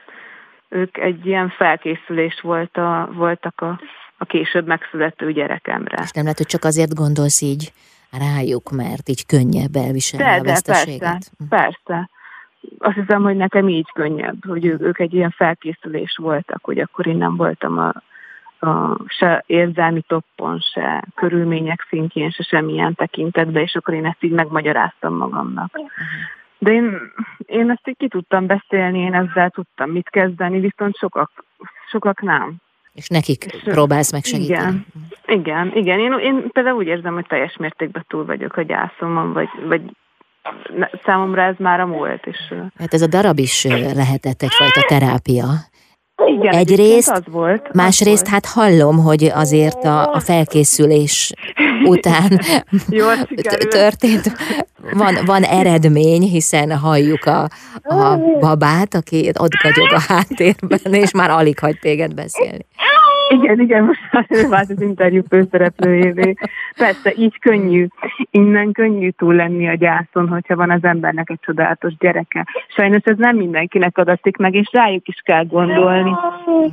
Ők 0.69 0.99
egy 0.99 1.27
ilyen 1.27 1.49
felkészülés 1.49 2.41
volt 2.41 2.77
a, 2.77 3.09
voltak 3.13 3.61
a, 3.61 3.81
a 4.17 4.25
később 4.25 4.67
megszülető 4.67 5.33
gyerekemre. 5.33 6.03
És 6.03 6.11
nem 6.11 6.23
lehet, 6.23 6.39
hogy 6.39 6.47
csak 6.47 6.65
azért 6.65 6.95
gondolsz 6.95 7.41
így 7.41 7.73
rájuk, 8.11 8.71
mert 8.71 9.09
így 9.09 9.27
könnyebb 9.27 9.77
elviselni 9.77 10.25
de, 10.25 10.41
a 10.41 10.53
veszteséget? 10.53 11.01
De 11.01 11.09
persze, 11.09 11.31
hm. 11.39 11.49
persze. 11.49 12.11
Azt 12.79 12.95
hiszem, 12.95 13.23
hogy 13.23 13.37
nekem 13.37 13.69
így 13.69 13.89
könnyebb, 13.93 14.45
hogy 14.47 14.65
ők, 14.65 14.81
ők 14.81 14.99
egy 14.99 15.15
ilyen 15.15 15.31
felkészülés 15.31 16.17
voltak, 16.21 16.65
hogy 16.65 16.79
akkor 16.79 17.07
én 17.07 17.17
nem 17.17 17.37
voltam 17.37 17.79
a, 17.79 17.93
a, 18.63 19.01
se 19.07 19.45
érzelmi 19.47 20.03
toppon, 20.07 20.59
se 20.59 21.05
körülmények 21.15 21.87
szintjén, 21.89 22.31
se 22.31 22.43
semmilyen 22.43 22.95
tekintetben, 22.95 23.63
és 23.63 23.75
akkor 23.75 23.95
én 23.95 24.07
ezt 24.07 24.23
így 24.23 24.31
megmagyaráztam 24.31 25.17
magamnak. 25.17 25.81
De 26.59 26.73
én, 26.73 26.99
én 27.47 27.71
ezt 27.71 27.89
így 27.89 27.97
ki 27.97 28.09
tudtam 28.09 28.47
beszélni, 28.47 28.99
én 28.99 29.15
ezzel 29.15 29.51
tudtam 29.51 29.91
mit 29.91 30.09
kezdeni, 30.09 30.61
viszont 30.61 30.97
sokak, 30.97 31.45
sokak 31.91 32.21
nem. 32.21 32.55
És 32.93 33.09
nekik 33.09 33.45
és, 33.45 33.63
próbálsz 33.63 34.13
meg 34.13 34.25
segíteni. 34.25 34.87
Igen, 35.27 35.73
igen, 35.73 35.73
igen. 35.75 35.99
Én, 35.99 36.13
én 36.13 36.51
például 36.53 36.77
úgy 36.77 36.87
érzem, 36.87 37.15
hogy 37.15 37.27
teljes 37.27 37.57
mértékben 37.57 38.05
túl 38.09 38.25
vagyok 38.25 38.57
a 38.57 38.63
gyászomon, 38.63 39.33
vagy, 39.33 39.49
vagy 39.67 39.83
számomra 41.05 41.43
ez 41.43 41.55
már 41.59 41.81
a 41.81 41.87
múlt. 41.87 42.27
És... 42.27 42.55
Hát 42.79 42.95
ez 42.95 43.03
a 43.03 43.07
darab 43.07 43.39
is 43.39 43.65
lehetett 43.95 44.43
egyfajta 44.43 44.81
terápia, 44.87 45.45
igen, 46.27 46.55
Egyrészt, 46.55 47.11
az 47.11 47.23
volt, 47.31 47.73
másrészt 47.73 48.23
az 48.23 48.29
hát 48.29 48.47
hallom, 48.47 48.99
hogy 48.99 49.25
azért 49.35 49.85
a, 49.85 50.13
a 50.13 50.21
felkészülés 50.21 51.33
után 51.85 52.41
történt, 53.69 54.33
van, 54.93 55.19
van 55.27 55.43
eredmény, 55.43 56.23
hiszen 56.23 56.79
halljuk 56.79 57.25
a, 57.25 57.49
a 57.83 58.17
babát, 58.41 58.95
aki 58.95 59.31
ott 59.39 59.53
gagyog 59.63 59.93
a 59.93 60.01
háttérben, 60.09 60.93
és 60.93 61.11
már 61.11 61.31
alig 61.31 61.59
hagy 61.59 61.79
téged 61.81 62.15
beszélni. 62.15 62.67
Igen, 63.33 63.61
igen, 63.61 63.85
most 63.85 64.01
már 64.11 64.27
vált 64.49 64.71
az 64.71 64.81
interjú 64.81 65.23
főszereplőjévé. 65.29 66.35
Persze, 66.77 67.13
így 67.17 67.39
könnyű, 67.39 67.87
innen 68.31 68.73
könnyű 68.73 69.11
túl 69.11 69.35
lenni 69.35 69.69
a 69.69 69.75
gyászon, 69.75 70.29
hogyha 70.29 70.57
van 70.57 70.71
az 70.71 70.85
embernek 70.85 71.31
egy 71.31 71.41
csodálatos 71.41 71.97
gyereke. 71.99 72.47
Sajnos 72.69 73.03
ez 73.03 73.17
nem 73.17 73.37
mindenkinek 73.37 73.99
adatik 73.99 74.37
meg, 74.37 74.55
és 74.55 74.69
rájuk 74.73 75.09
is 75.09 75.21
kell 75.25 75.45
gondolni. 75.45 76.13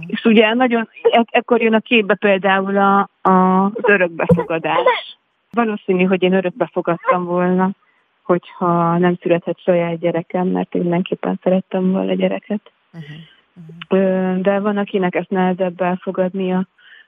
És 0.08 0.26
ugye 0.26 0.54
nagyon, 0.54 0.90
e- 1.02 1.26
ekkor 1.32 1.62
jön 1.62 1.74
a 1.74 1.80
képbe 1.80 2.16
például 2.16 2.78
a, 2.78 3.10
a, 3.30 3.66
az 3.66 3.72
örökbefogadás. 3.82 5.18
Valószínű, 5.52 6.04
hogy 6.04 6.24
én 6.24 6.34
örökbe 6.34 6.70
fogadtam 6.72 7.26
volna, 7.26 7.70
hogyha 8.24 8.98
nem 8.98 9.18
született 9.22 9.60
saját 9.60 10.00
gyerekem, 10.00 10.48
mert 10.48 10.74
mindenképpen 10.74 11.40
szerettem 11.44 11.92
volna 11.92 12.14
gyereket. 12.14 12.72
Uh-huh. 12.94 13.18
De 14.42 14.60
van, 14.60 14.78
akinek 14.78 15.16
ezt 15.16 15.30
nehezebb 15.30 15.82
elfogadnia. 15.82 16.68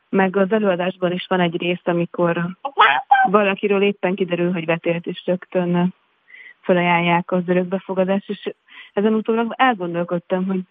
Meg 0.10 0.36
az 0.36 0.52
előadásban 0.52 1.12
is 1.12 1.26
van 1.28 1.40
egy 1.40 1.58
rész, 1.58 1.82
amikor 1.84 2.58
valakiről 3.30 3.82
éppen 3.82 4.16
kiderül, 4.16 4.52
hogy 4.52 4.66
vetélt, 4.66 5.06
és 5.06 5.24
rögtön 5.26 5.94
felajánlják 6.62 7.32
az 7.32 7.44
örökbefogadást, 7.48 8.30
és 8.30 8.54
ezen 8.94 9.14
utólag 9.14 9.54
elgondolkodtam, 9.58 10.46
hogy, 10.46 10.62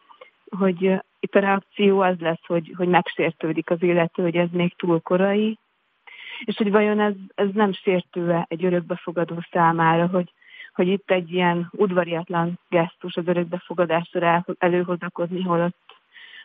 hogy 0.59 1.01
itt 1.21 1.35
a 1.35 1.41
reakció 1.41 2.01
az 2.01 2.19
lesz, 2.19 2.47
hogy, 2.47 2.73
hogy 2.77 2.89
megsértődik 2.89 3.71
az 3.71 3.83
illető, 3.83 4.23
hogy 4.23 4.37
ez 4.37 4.49
még 4.53 4.77
túl 4.77 5.01
korai, 5.01 5.59
és 6.45 6.57
hogy 6.57 6.71
vajon 6.71 7.01
ez, 7.01 7.15
ez 7.35 7.49
nem 7.53 7.73
sértő 7.73 8.45
egy 8.49 8.65
örökbefogadó 8.65 9.39
számára, 9.51 10.07
hogy, 10.07 10.33
hogy 10.81 10.89
itt 10.89 11.11
egy 11.11 11.33
ilyen 11.33 11.71
udvariatlan 11.73 12.59
gesztus 12.69 13.17
az 13.17 13.27
örökbefogadásra 13.27 14.45
előhozakodni, 14.59 15.43
holott, 15.43 15.77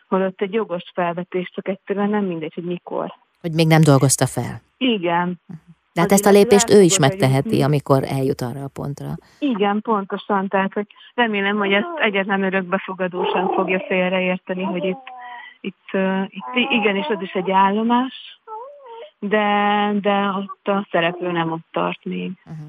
holott 0.08 0.40
egy 0.40 0.52
jogos 0.52 0.82
felvetés, 0.94 1.50
csak 1.54 1.68
egyszerűen 1.68 2.10
nem 2.10 2.24
mindegy, 2.24 2.54
hogy 2.54 2.64
mikor. 2.64 3.14
Hogy 3.40 3.52
még 3.52 3.66
nem 3.66 3.82
dolgozta 3.82 4.26
fel. 4.26 4.60
Igen. 4.76 5.40
De 5.92 6.00
hát 6.00 6.12
ezt 6.12 6.26
a 6.26 6.30
lépést 6.30 6.70
ő 6.70 6.80
is 6.80 6.98
megteheti, 6.98 7.62
amikor 7.62 8.02
eljut 8.04 8.40
arra 8.40 8.62
a 8.64 8.70
pontra. 8.72 9.14
Igen, 9.38 9.80
pontosan. 9.80 10.48
Tehát, 10.48 10.72
hogy 10.72 10.86
remélem, 11.14 11.56
hogy 11.56 11.72
ezt 11.72 11.98
egyetlen 12.00 12.42
örökbefogadósan 12.42 13.48
fogja 13.54 13.80
félreérteni, 13.88 14.62
hogy 14.62 14.84
itt, 14.84 15.06
itt, 15.60 15.90
itt 16.28 16.70
igenis 16.70 17.06
az 17.06 17.20
is 17.20 17.32
egy 17.32 17.50
állomás, 17.50 18.40
de, 19.18 19.90
de 20.00 20.28
ott 20.28 20.68
a 20.68 20.86
szereplő 20.90 21.32
nem 21.32 21.52
ott 21.52 21.66
tart 21.70 22.04
még. 22.04 22.32
Uh-huh. 22.44 22.66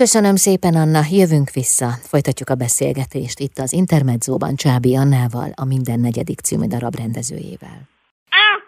Köszönöm 0.00 0.36
szépen, 0.36 0.74
Anna, 0.74 1.04
jövünk 1.10 1.50
vissza. 1.50 1.90
Folytatjuk 2.02 2.48
a 2.48 2.54
beszélgetést 2.54 3.40
itt 3.40 3.58
az 3.58 3.72
Intermedzóban 3.72 4.54
Csábi 4.54 4.96
Annával, 4.96 5.52
a 5.54 5.64
Minden 5.64 6.00
negyedik 6.00 6.40
című 6.40 6.66
darab 6.66 6.94
rendezőjével. 6.94 7.89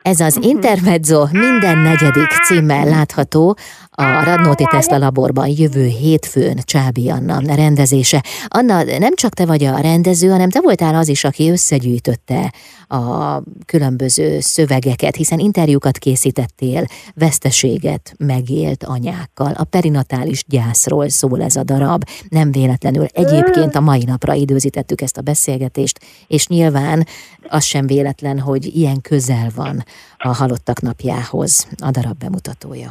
Ez 0.02 0.20
az 0.20 0.38
Intermezzo 0.40 1.26
minden 1.32 1.78
negyedik 1.78 2.28
címmel 2.46 2.84
látható 2.84 3.56
a 3.90 4.24
Radnóti 4.24 4.64
Tesla 4.70 4.98
laborban 4.98 5.48
jövő 5.48 5.86
hétfőn 5.86 6.60
Csábi 6.64 7.10
Anna 7.10 7.54
rendezése. 7.54 8.24
Anna, 8.48 8.82
nem 8.82 9.14
csak 9.14 9.34
te 9.34 9.46
vagy 9.46 9.64
a 9.64 9.78
rendező, 9.78 10.28
hanem 10.28 10.50
te 10.50 10.60
voltál 10.60 10.94
az 10.94 11.08
is, 11.08 11.24
aki 11.24 11.50
összegyűjtötte 11.50 12.52
a 12.88 13.42
különböző 13.66 14.40
szövegeket, 14.40 15.16
hiszen 15.16 15.38
interjúkat 15.38 15.98
készítettél, 15.98 16.84
veszteséget 17.14 18.14
megélt 18.18 18.84
anyákkal. 18.84 19.52
A 19.52 19.64
perinatális 19.64 20.44
gyászról 20.48 21.08
szól 21.08 21.42
ez 21.42 21.56
a 21.56 21.62
darab. 21.62 22.04
Nem 22.28 22.50
véletlenül 22.50 23.06
egyébként 23.12 23.74
a 23.74 23.80
mai 23.80 24.04
napra 24.04 24.34
időzítettük 24.34 25.00
ezt 25.00 25.16
a 25.16 25.22
beszélgetést, 25.22 25.98
és 26.26 26.46
nyilván 26.46 27.06
az 27.48 27.64
sem 27.64 27.86
véletlen, 27.86 28.38
hogy 28.38 28.64
ilyen 28.64 29.00
közel 29.00 29.48
van 29.56 29.82
a 30.16 30.28
halottak 30.28 30.80
napjához 30.80 31.68
a 31.82 31.90
darab 31.90 32.18
bemutatója. 32.18 32.90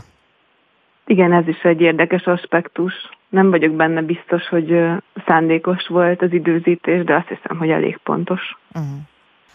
Igen, 1.05 1.33
ez 1.33 1.47
is 1.47 1.61
egy 1.61 1.81
érdekes 1.81 2.23
aspektus. 2.23 2.93
Nem 3.29 3.49
vagyok 3.49 3.71
benne 3.71 4.01
biztos, 4.01 4.47
hogy 4.47 4.73
szándékos 5.27 5.87
volt 5.87 6.21
az 6.21 6.33
időzítés, 6.33 7.03
de 7.03 7.15
azt 7.15 7.27
hiszem, 7.27 7.57
hogy 7.57 7.69
elég 7.69 7.99
pontos. 8.03 8.41
Uh-huh. 8.73 8.91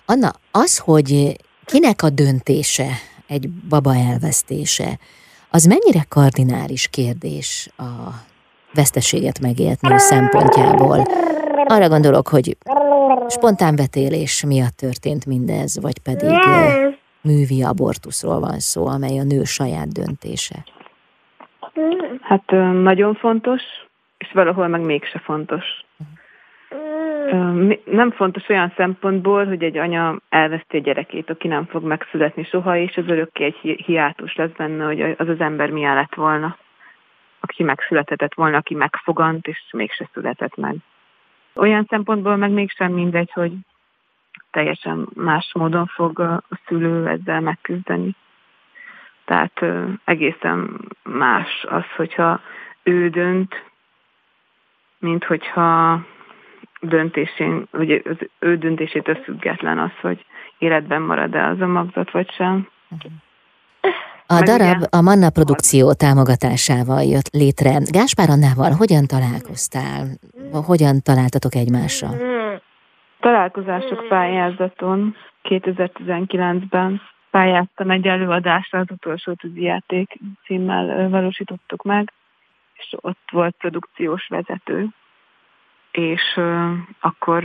Anna, 0.07 0.31
az, 0.51 0.79
hogy 0.79 1.37
kinek 1.65 2.03
a 2.03 2.11
döntése 2.11 2.89
egy 3.27 3.51
baba 3.51 3.95
elvesztése, 3.95 4.99
az 5.51 5.65
mennyire 5.65 6.05
kardinális 6.09 6.89
kérdés 6.89 7.69
a 7.77 7.85
veszteséget 8.75 9.41
megélt 9.41 9.81
nő 9.81 9.99
szempontjából. 9.99 11.07
Arra 11.69 11.89
gondolok, 11.89 12.29
hogy 12.29 12.57
spontán 13.29 13.77
betélés 13.77 14.45
miatt 14.47 14.77
történt 14.77 15.27
mindez, 15.27 15.81
vagy 15.81 15.99
pedig 15.99 16.31
művi 17.21 17.63
abortuszról 17.63 18.41
van 18.41 18.59
szó, 18.59 18.87
amely 18.87 19.19
a 19.19 19.23
nő 19.23 19.45
saját 19.45 19.89
döntése. 19.93 20.55
Hát 22.21 22.51
nagyon 22.83 23.15
fontos, 23.15 23.63
és 24.19 24.33
valahol 24.33 24.69
meg 24.69 24.81
mégse 24.81 25.19
fontos. 25.19 25.65
Nem 27.85 28.11
fontos 28.11 28.49
olyan 28.49 28.73
szempontból, 28.77 29.47
hogy 29.47 29.63
egy 29.63 29.77
anya 29.77 30.21
elveszti 30.29 30.77
a 30.77 30.81
gyerekét, 30.81 31.31
aki 31.31 31.49
nem 31.49 31.67
fog 31.67 31.85
megszületni 31.85 32.45
soha, 32.45 32.77
és 32.77 32.97
az 32.97 33.05
örökké 33.07 33.45
egy 33.45 33.83
hiátus 33.85 34.35
lesz 34.35 34.57
benne, 34.57 34.85
hogy 34.85 35.01
az 35.01 35.29
az 35.29 35.41
ember 35.41 35.71
milyen 35.71 35.95
lett 35.95 36.15
volna, 36.15 36.57
aki 37.41 37.63
megszületett 37.63 38.35
volna, 38.35 38.57
aki 38.57 38.75
megfogant, 38.75 39.47
és 39.47 39.59
mégse 39.73 40.09
született 40.13 40.57
meg. 40.57 40.77
Olyan 41.57 41.87
szempontból 41.89 42.37
meg 42.37 42.51
mégsem 42.51 42.93
mindegy, 42.93 43.31
hogy 43.33 43.53
teljesen 44.51 45.09
más 45.15 45.53
módon 45.55 45.87
fog 45.87 46.19
a 46.19 46.43
szülő 46.67 47.07
ezzel 47.07 47.41
megküzdeni. 47.41 48.15
Tehát 49.25 49.65
egészen 50.05 50.81
más 51.03 51.65
az, 51.69 51.85
hogyha 51.97 52.41
ő 52.83 53.09
dönt, 53.09 53.65
mint 54.99 55.25
hogyha 55.25 56.01
döntésén, 56.81 57.67
ugye 57.73 58.01
az 58.05 58.17
ő 58.39 58.57
döntésétől 58.57 59.15
független 59.15 59.79
az, 59.79 59.93
hogy 60.01 60.25
életben 60.59 61.03
marad-e 61.03 61.47
az 61.47 61.61
a 61.61 61.67
magzat, 61.67 62.11
vagy 62.11 62.31
sem. 62.31 62.69
A 64.29 64.43
darab 64.43 64.83
a 64.91 65.01
Manna 65.03 65.31
produkció 65.31 65.93
támogatásával 65.93 67.03
jött 67.03 67.31
létre. 67.33 67.71
Gáspár 67.91 68.29
Annával 68.31 68.71
hogyan 68.71 69.07
találkoztál? 69.07 70.03
Hogyan 70.67 71.03
találtatok 71.03 71.55
egymásra? 71.55 72.09
Találkozások 73.21 74.09
pályázaton 74.09 75.17
2019-ben 75.43 77.01
pályáztam 77.31 77.91
egy 77.91 78.07
előadásra, 78.07 78.79
az 78.79 78.91
utolsó 78.91 79.37
játék 79.55 80.19
címmel 80.45 81.09
valósítottuk 81.09 81.83
meg, 81.83 82.13
és 82.75 82.95
ott 83.01 83.29
volt 83.31 83.55
produkciós 83.59 84.27
vezető, 84.29 84.89
és 85.91 86.41
akkor 87.01 87.45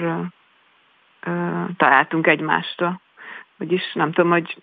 találtunk 1.77 2.27
egymásra. 2.27 3.01
Vagyis 3.57 3.93
nem 3.93 4.11
tudom, 4.11 4.31
hogy 4.31 4.57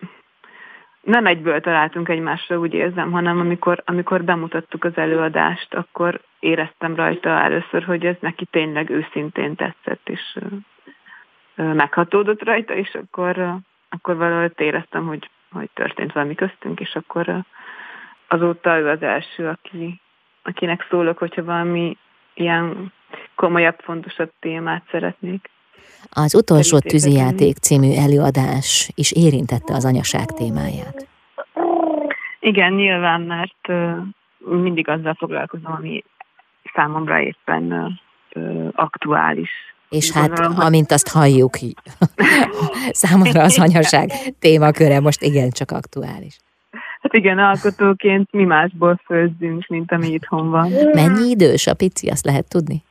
nem 1.08 1.26
egyből 1.26 1.60
találtunk 1.60 2.08
egymásra, 2.08 2.58
úgy 2.58 2.74
érzem, 2.74 3.12
hanem 3.12 3.38
amikor, 3.40 3.82
amikor 3.84 4.24
bemutattuk 4.24 4.84
az 4.84 4.96
előadást, 4.96 5.74
akkor 5.74 6.20
éreztem 6.38 6.94
rajta 6.94 7.28
először, 7.28 7.84
hogy 7.84 8.06
ez 8.06 8.16
neki 8.20 8.44
tényleg 8.44 8.90
őszintén 8.90 9.54
tetszett, 9.54 10.08
és 10.08 10.38
meghatódott 11.54 12.42
rajta, 12.42 12.74
és 12.74 12.94
akkor, 12.94 13.54
akkor 13.88 14.16
valahogy 14.16 14.52
éreztem, 14.56 15.06
hogy, 15.06 15.30
hogy 15.52 15.70
történt 15.74 16.12
valami 16.12 16.34
köztünk, 16.34 16.80
és 16.80 16.94
akkor 16.94 17.44
azóta 18.28 18.78
ő 18.78 18.88
az 18.88 19.02
első, 19.02 19.46
aki, 19.46 20.00
akinek 20.42 20.86
szólok, 20.90 21.18
hogyha 21.18 21.44
valami 21.44 21.96
ilyen 22.34 22.92
komolyabb, 23.34 23.78
fontosabb 23.78 24.32
témát 24.40 24.82
szeretnék. 24.90 25.50
Az 26.10 26.34
utolsó 26.34 26.78
tűzijáték 26.78 27.56
című 27.56 27.92
előadás 27.92 28.90
is 28.94 29.12
érintette 29.12 29.74
az 29.74 29.84
anyaság 29.84 30.26
témáját. 30.26 31.06
Igen, 32.40 32.72
nyilván, 32.72 33.20
mert 33.20 33.92
mindig 34.38 34.88
azzal 34.88 35.14
foglalkozom, 35.14 35.72
ami 35.72 36.04
számomra 36.74 37.20
éppen 37.20 37.98
aktuális. 38.72 39.50
És 39.88 40.10
hát, 40.10 40.28
Gondolom, 40.28 40.60
amint 40.60 40.92
azt 40.92 41.08
halljuk, 41.08 41.56
számomra 43.02 43.42
az 43.42 43.58
anyaság 43.58 44.10
témaköre 44.38 45.00
most 45.00 45.22
igencsak 45.22 45.70
aktuális. 45.70 46.38
Hát 47.00 47.14
igen, 47.14 47.38
alkotóként 47.38 48.32
mi 48.32 48.44
másból 48.44 49.00
főzzünk, 49.04 49.66
mint 49.66 49.92
ami 49.92 50.06
itthon 50.06 50.50
van. 50.50 50.70
Mennyi 50.92 51.30
idős 51.30 51.66
a 51.66 51.74
pici, 51.74 52.08
azt 52.08 52.24
lehet 52.24 52.48
tudni? 52.48 52.82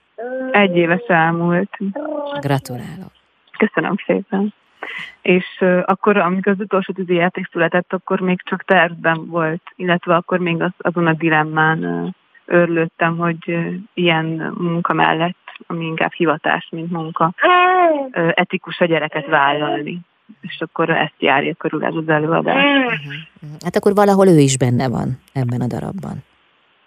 Egy 0.57 0.75
éves 0.75 1.05
elmúlt. 1.07 1.77
Gratulálok. 2.39 3.11
Köszönöm 3.57 3.95
szépen. 4.05 4.53
És 5.21 5.45
uh, 5.59 5.83
akkor, 5.85 6.17
amikor 6.17 6.51
az 6.51 6.59
utolsó 6.59 6.93
tűzi 6.93 7.13
játék 7.13 7.49
született, 7.51 7.93
akkor 7.93 8.19
még 8.19 8.41
csak 8.43 8.63
tervben 8.63 9.27
volt, 9.27 9.61
illetve 9.75 10.15
akkor 10.15 10.39
még 10.39 10.61
az, 10.61 10.71
azon 10.77 11.07
a 11.07 11.13
dilemmán 11.13 11.83
uh, 11.83 12.09
örlődtem, 12.45 13.17
hogy 13.17 13.37
uh, 13.47 13.73
ilyen 13.93 14.53
munka 14.57 14.93
mellett, 14.93 15.37
ami 15.67 15.85
inkább 15.85 16.11
hivatás, 16.11 16.67
mint 16.71 16.91
munka, 16.91 17.33
uh, 18.13 18.31
etikus 18.35 18.79
a 18.79 18.85
gyereket 18.85 19.27
vállalni. 19.27 19.99
És 20.41 20.61
akkor 20.61 20.89
ezt 20.89 21.15
járja 21.17 21.53
körül 21.53 21.85
ez 21.85 21.95
az 21.95 22.09
előadás. 22.09 22.63
Hát 23.63 23.75
akkor 23.75 23.93
valahol 23.93 24.27
ő 24.27 24.39
is 24.39 24.57
benne 24.57 24.89
van 24.89 25.19
ebben 25.33 25.61
a 25.61 25.67
darabban. 25.67 26.23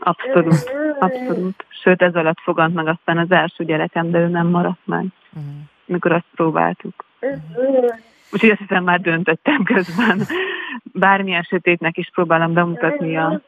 Abszolút, 0.01 0.71
abszolút. 0.99 1.65
Sőt, 1.83 2.03
ez 2.03 2.15
alatt 2.15 2.41
fogant 2.41 2.75
meg 2.75 2.87
aztán 2.87 3.19
az 3.19 3.31
első 3.31 3.65
gyerekem, 3.65 4.11
de 4.11 4.19
ő 4.19 4.27
nem 4.27 4.47
maradt 4.47 4.87
meg, 4.87 5.07
mikor 5.85 6.13
azt 6.13 6.27
próbáltuk. 6.35 7.05
Uh-huh. 7.21 7.85
Úgyhogy 8.33 8.51
azt 8.51 8.61
hiszem 8.61 8.85
már 8.85 9.01
döntöttem 9.01 9.63
közben. 9.65 10.21
Bármilyen 10.83 11.43
sötétnek 11.43 11.97
is 11.97 12.11
próbálom 12.15 12.53
bemutatni 12.53 13.17
a, 13.17 13.41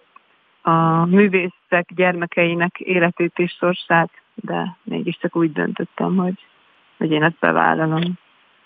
a 0.63 1.05
művészek 1.05 1.87
gyermekeinek 1.95 2.81
életét 2.81 3.39
és 3.39 3.53
sorsát, 3.53 4.11
de 4.35 4.77
mégiscsak 4.83 5.37
úgy 5.37 5.53
döntöttem, 5.53 6.17
hogy, 6.17 6.47
hogy 6.99 7.11
én 7.11 7.23
ezt 7.23 7.39
bevállalom. 7.41 8.19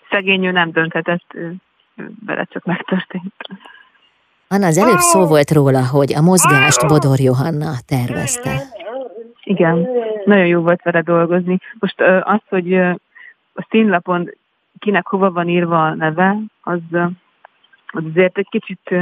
Szegényű 0.09 0.51
nem 0.51 0.71
dönthetett, 0.71 1.31
ő, 1.33 1.55
ő 1.95 2.11
vele 2.25 2.43
csak 2.43 2.65
megtörtént. 2.65 3.33
Anna, 4.49 4.65
az 4.65 4.77
előbb 4.77 4.99
szó 4.99 5.25
volt 5.25 5.51
róla, 5.51 5.87
hogy 5.87 6.13
a 6.13 6.21
mozgást 6.21 6.87
Bodor 6.87 7.19
Johanna 7.19 7.71
tervezte. 7.87 8.51
Igen, 9.43 9.87
nagyon 10.25 10.45
jó 10.45 10.61
volt 10.61 10.81
vele 10.83 11.01
dolgozni. 11.01 11.57
Most 11.79 12.01
az, 12.21 12.41
hogy 12.49 12.73
a 13.53 13.65
színlapon 13.69 14.29
kinek 14.79 15.07
hova 15.07 15.31
van 15.31 15.49
írva 15.49 15.85
a 15.85 15.93
neve, 15.95 16.37
az, 16.61 16.79
az 17.87 18.03
azért 18.09 18.37
egy 18.37 18.47
kicsit 18.49 18.95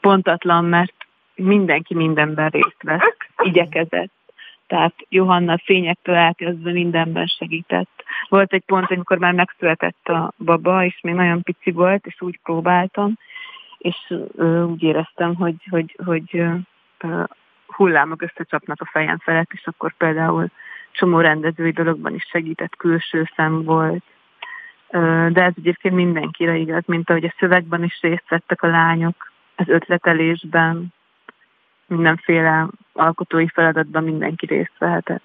pontatlan, 0.00 0.64
mert 0.64 0.94
mindenki 1.34 1.94
mindenben 1.94 2.48
részt 2.48 2.82
vesz, 2.82 3.16
igyekezett. 3.42 4.12
Tehát 4.66 4.94
Johanna 5.08 5.58
fényektől 5.64 6.14
elkezdve 6.14 6.72
mindenben 6.72 7.26
segített. 7.26 8.04
Volt 8.28 8.52
egy 8.52 8.64
pont, 8.66 8.90
amikor 8.90 9.18
már 9.18 9.32
megszületett 9.32 10.08
a 10.08 10.32
baba, 10.36 10.84
és 10.84 10.98
még 11.02 11.14
nagyon 11.14 11.42
pici 11.42 11.70
volt, 11.70 12.06
és 12.06 12.20
úgy 12.20 12.38
próbáltam, 12.42 13.18
és 13.80 14.14
úgy 14.66 14.82
éreztem, 14.82 15.34
hogy, 15.34 15.66
hogy, 15.70 15.96
hogy 16.04 16.44
hullámok 17.66 18.22
összecsapnak 18.22 18.80
a 18.80 18.88
fejem 18.92 19.18
felett, 19.18 19.52
és 19.52 19.66
akkor 19.66 19.92
például 19.96 20.48
csomó 20.92 21.20
rendezői 21.20 21.70
dologban 21.70 22.14
is 22.14 22.26
segített, 22.30 22.76
külső 22.76 23.28
szem 23.36 23.62
volt. 23.62 24.04
De 25.32 25.42
ez 25.42 25.52
egyébként 25.56 25.94
mindenkire 25.94 26.56
igaz, 26.56 26.82
mint 26.86 27.10
ahogy 27.10 27.24
a 27.24 27.34
szövegben 27.38 27.82
is 27.82 28.00
részt 28.00 28.28
vettek 28.28 28.62
a 28.62 28.66
lányok, 28.66 29.32
az 29.56 29.68
ötletelésben, 29.68 30.92
mindenféle 31.86 32.68
alkotói 32.92 33.48
feladatban 33.48 34.04
mindenki 34.04 34.46
részt 34.46 34.78
vehetett. 34.78 35.22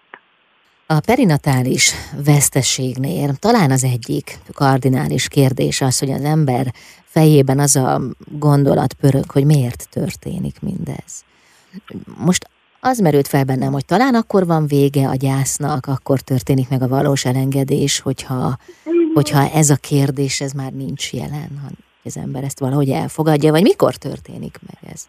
A 0.87 0.99
perinatális 1.05 1.93
veszteségnél 2.25 3.35
talán 3.35 3.71
az 3.71 3.83
egyik 3.83 4.37
kardinális 4.53 5.27
kérdés 5.27 5.81
az, 5.81 5.99
hogy 5.99 6.11
az 6.11 6.23
ember 6.23 6.65
fejében 7.03 7.59
az 7.59 7.75
a 7.75 8.01
gondolat 8.39 8.93
pörög, 8.93 9.31
hogy 9.31 9.45
miért 9.45 9.87
történik 9.91 10.61
mindez. 10.61 11.25
Most 12.17 12.49
az 12.79 12.99
merült 12.99 13.27
fel 13.27 13.43
bennem, 13.43 13.71
hogy 13.71 13.85
talán 13.85 14.15
akkor 14.15 14.45
van 14.45 14.67
vége 14.67 15.07
a 15.07 15.15
gyásznak, 15.15 15.85
akkor 15.85 16.19
történik 16.19 16.69
meg 16.69 16.81
a 16.81 16.87
valós 16.87 17.25
elengedés, 17.25 17.99
hogyha, 17.99 18.57
hogyha 19.13 19.49
ez 19.49 19.69
a 19.69 19.75
kérdés, 19.75 20.41
ez 20.41 20.51
már 20.51 20.71
nincs 20.71 21.13
jelen, 21.13 21.59
ha 21.61 21.67
az 22.03 22.17
ember 22.17 22.43
ezt 22.43 22.59
valahogy 22.59 22.89
elfogadja, 22.89 23.51
vagy 23.51 23.61
mikor 23.61 23.95
történik 23.95 24.57
meg 24.67 24.91
ez? 24.93 25.07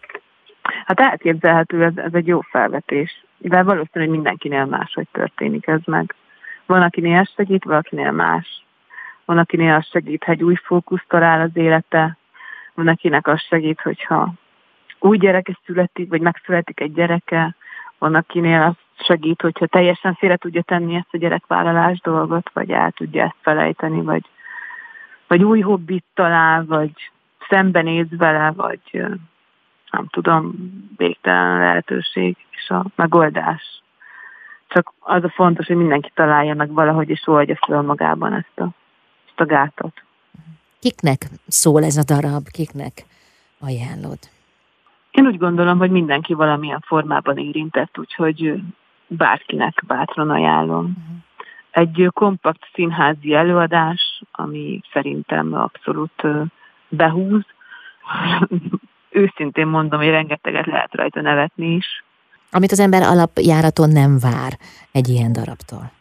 Hát 0.85 0.99
elképzelhető, 0.99 1.83
ez, 1.83 1.93
ez 1.95 2.13
egy 2.13 2.27
jó 2.27 2.41
felvetés, 2.41 3.25
de 3.37 3.63
valószínű, 3.63 4.05
hogy 4.05 4.09
mindenkinél 4.09 4.65
máshogy 4.65 5.07
történik 5.11 5.67
ez 5.67 5.81
meg. 5.85 6.15
Van, 6.65 6.81
akinél 6.81 7.19
ez 7.19 7.29
segít, 7.35 7.63
valakinél 7.63 8.11
más. 8.11 8.63
Van, 9.25 9.37
akinél 9.37 9.73
az 9.73 9.85
segít, 9.85 10.23
hogy 10.23 10.43
új 10.43 10.55
fókusz 10.55 11.03
talál 11.07 11.41
az 11.41 11.51
élete, 11.53 12.17
van, 12.73 12.87
akinek 12.87 13.27
az 13.27 13.41
segít, 13.41 13.81
hogyha 13.81 14.33
új 14.99 15.17
gyereke 15.17 15.57
születik, 15.65 16.09
vagy 16.09 16.21
megszületik 16.21 16.79
egy 16.79 16.93
gyereke, 16.93 17.55
van, 17.97 18.15
akinél 18.15 18.61
az 18.61 19.05
segít, 19.05 19.41
hogyha 19.41 19.67
teljesen 19.67 20.13
félre 20.13 20.35
tudja 20.35 20.61
tenni 20.61 20.95
ezt 20.95 21.07
a 21.13 21.17
gyerekvállalás 21.17 21.99
dolgot, 21.99 22.49
vagy 22.53 22.71
el 22.71 22.91
tudja 22.91 23.23
ezt 23.23 23.35
felejteni, 23.41 24.01
vagy, 24.01 24.25
vagy 25.27 25.43
új 25.43 25.59
hobbit 25.61 26.05
talál, 26.13 26.65
vagy 26.65 26.91
szembenéz 27.49 28.07
vele, 28.17 28.51
vagy 28.51 29.05
nem 29.91 30.07
tudom, 30.07 30.53
végtelen 30.97 31.59
lehetőség 31.59 32.37
és 32.49 32.69
a 32.69 32.85
megoldás 32.95 33.77
csak 34.67 34.93
az 34.99 35.23
a 35.23 35.29
fontos, 35.29 35.67
hogy 35.67 35.75
mindenki 35.75 36.11
találja 36.13 36.53
meg 36.53 36.73
valahogy, 36.73 37.09
és 37.09 37.27
oldja 37.27 37.57
fel 37.65 37.81
magában 37.81 38.33
ezt 38.33 38.59
a, 38.59 38.69
ezt 39.27 39.39
a 39.39 39.45
gátot. 39.45 40.03
Kiknek 40.79 41.21
szól 41.47 41.83
ez 41.83 41.97
a 41.97 42.03
darab, 42.03 42.47
kiknek 42.47 43.05
ajánlod? 43.59 44.17
Én 45.11 45.25
úgy 45.25 45.37
gondolom, 45.37 45.77
hogy 45.77 45.91
mindenki 45.91 46.33
valamilyen 46.33 46.83
formában 46.85 47.37
érintett, 47.37 47.97
úgyhogy 47.97 48.53
bárkinek 49.07 49.83
bátran 49.87 50.29
ajánlom. 50.29 50.85
Uh-huh. 50.85 51.15
Egy 51.71 52.09
kompakt 52.13 52.69
színházi 52.73 53.33
előadás, 53.33 54.21
ami 54.31 54.81
szerintem 54.93 55.53
abszolút 55.53 56.23
behúz. 56.89 57.45
Őszintén 59.17 59.67
mondom, 59.67 59.99
hogy 59.99 60.09
rengeteget 60.09 60.65
lehet 60.65 60.93
rajta 60.95 61.21
nevetni 61.21 61.75
is. 61.75 62.03
Amit 62.51 62.71
az 62.71 62.79
ember 62.79 63.01
alapjáraton 63.01 63.89
nem 63.89 64.17
vár 64.19 64.51
egy 64.91 65.07
ilyen 65.07 65.31
darabtól. 65.31 65.91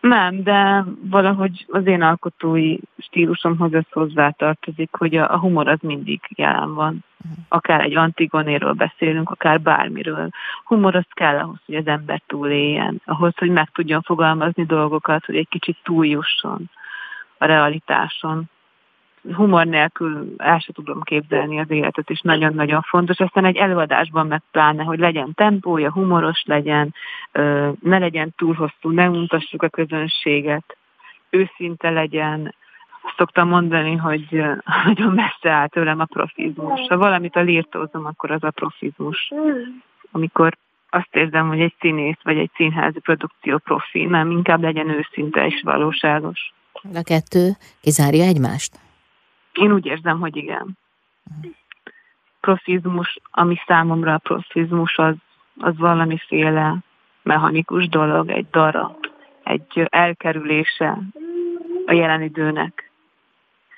Nem, 0.00 0.42
de 0.42 0.84
valahogy 1.10 1.66
az 1.68 1.86
én 1.86 2.02
alkotói 2.02 2.76
stílusomhoz 2.98 3.74
ez 3.74 3.84
hozzátartozik, 3.90 4.90
hogy 4.92 5.16
a, 5.16 5.32
a 5.32 5.38
humor 5.38 5.68
az 5.68 5.78
mindig 5.82 6.20
jelen 6.28 6.74
van. 6.74 7.04
Akár 7.48 7.80
egy 7.80 7.96
antigonéről 7.96 8.72
beszélünk, 8.72 9.30
akár 9.30 9.60
bármiről. 9.60 10.28
Humor 10.64 10.94
az 10.94 11.06
kell 11.10 11.38
ahhoz, 11.38 11.58
hogy 11.66 11.74
az 11.74 11.86
ember 11.86 12.22
túléljen, 12.26 13.02
ahhoz, 13.04 13.32
hogy 13.36 13.50
meg 13.50 13.70
tudjon 13.72 14.02
fogalmazni 14.02 14.64
dolgokat, 14.64 15.24
hogy 15.24 15.36
egy 15.36 15.48
kicsit 15.48 15.76
túljusson 15.82 16.70
a 17.38 17.44
realitáson 17.44 18.50
humor 19.32 19.66
nélkül 19.66 20.34
el 20.36 20.58
sem 20.58 20.74
tudom 20.74 21.02
képzelni 21.02 21.60
az 21.60 21.70
életet, 21.70 22.10
és 22.10 22.20
nagyon-nagyon 22.20 22.82
fontos. 22.82 23.18
Aztán 23.18 23.44
egy 23.44 23.56
előadásban 23.56 24.26
meg 24.26 24.42
pláne, 24.50 24.82
hogy 24.82 24.98
legyen 24.98 25.34
tempója, 25.34 25.92
humoros 25.92 26.42
legyen, 26.46 26.94
ne 27.80 27.98
legyen 27.98 28.34
túl 28.36 28.54
hosszú, 28.54 28.90
ne 28.90 29.08
untassuk 29.08 29.62
a 29.62 29.68
közönséget, 29.68 30.76
őszinte 31.30 31.90
legyen. 31.90 32.54
Szoktam 33.16 33.48
mondani, 33.48 33.96
hogy 33.96 34.28
nagyon 34.84 35.12
messze 35.12 35.50
áll 35.50 35.68
tőlem 35.68 36.00
a 36.00 36.04
profizmus. 36.04 36.80
Ha 36.88 36.96
valamit 36.96 37.36
a 37.36 37.40
lírtózom, 37.40 38.06
akkor 38.06 38.30
az 38.30 38.42
a 38.42 38.50
profizmus. 38.50 39.32
Amikor 40.10 40.56
azt 40.90 41.14
érzem, 41.16 41.48
hogy 41.48 41.60
egy 41.60 41.74
színész 41.80 42.18
vagy 42.22 42.38
egy 42.38 42.50
színházi 42.54 43.00
produkció 43.00 43.58
profi, 43.58 44.04
nem 44.04 44.30
inkább 44.30 44.62
legyen 44.62 44.88
őszinte 44.88 45.46
és 45.46 45.60
valóságos. 45.64 46.52
A 46.94 47.02
kettő 47.02 47.50
kizárja 47.80 48.24
egymást? 48.24 48.83
Én 49.54 49.72
úgy 49.72 49.86
érzem, 49.86 50.20
hogy 50.20 50.36
igen. 50.36 50.78
Profizmus, 52.40 53.18
ami 53.30 53.56
számomra 53.66 54.14
a 54.14 54.18
profizmus, 54.18 54.98
az, 54.98 55.14
az 55.56 55.76
valamiféle 55.76 56.76
mechanikus 57.22 57.88
dolog, 57.88 58.30
egy 58.30 58.46
dara, 58.50 58.96
egy 59.42 59.86
elkerülése 59.90 60.98
a 61.86 61.92
jelen 61.92 62.22
időnek. 62.22 62.90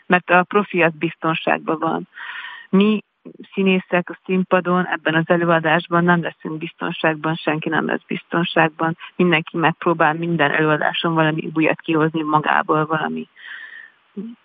Mert 0.07 0.31
a 0.31 0.43
profi 0.43 0.83
az 0.83 0.93
biztonságban 0.93 1.79
van. 1.79 2.09
Mi 2.69 3.05
színészek 3.53 4.11
a 4.11 4.19
színpadon, 4.25 4.87
ebben 4.87 5.15
az 5.15 5.25
előadásban 5.27 6.05
nem 6.05 6.23
leszünk 6.23 6.59
biztonságban, 6.59 7.35
senki 7.35 7.69
nem 7.69 7.87
lesz 7.87 8.05
biztonságban, 8.07 8.97
mindenki 9.17 9.57
megpróbál 9.57 10.15
minden 10.15 10.51
előadáson 10.51 11.15
valami 11.15 11.51
újat 11.55 11.81
kihozni 11.81 12.23
magából, 12.23 12.87
valami, 12.87 13.29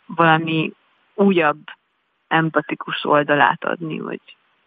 valami 0.05 0.73
újabb 1.15 1.59
empatikus 2.27 3.05
oldalát 3.05 3.63
adni, 3.63 3.99
vagy, 3.99 4.21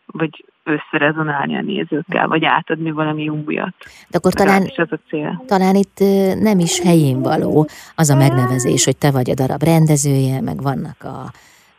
vagy 0.07 0.45
összerezonálni 0.65 1.57
a 1.57 1.63
nézőkkel, 1.63 2.29
vagy 2.29 2.45
átadni 2.45 2.91
valami 2.91 3.29
újat. 3.29 3.75
De 4.09 4.19
akkor 4.19 4.33
talán, 4.33 4.63
ez 4.77 4.89
a 4.91 4.99
cél. 5.09 5.45
talán 5.47 5.75
itt 5.75 5.99
nem 6.41 6.59
is 6.59 6.81
helyén 6.81 7.23
való 7.23 7.69
az 7.95 8.11
a 8.11 8.17
megnevezés, 8.17 8.85
hogy 8.85 8.97
te 8.97 9.11
vagy 9.11 9.31
a 9.31 9.35
darab 9.35 9.63
rendezője, 9.63 10.41
meg 10.41 10.63
vannak 10.63 11.03
a, 11.03 11.31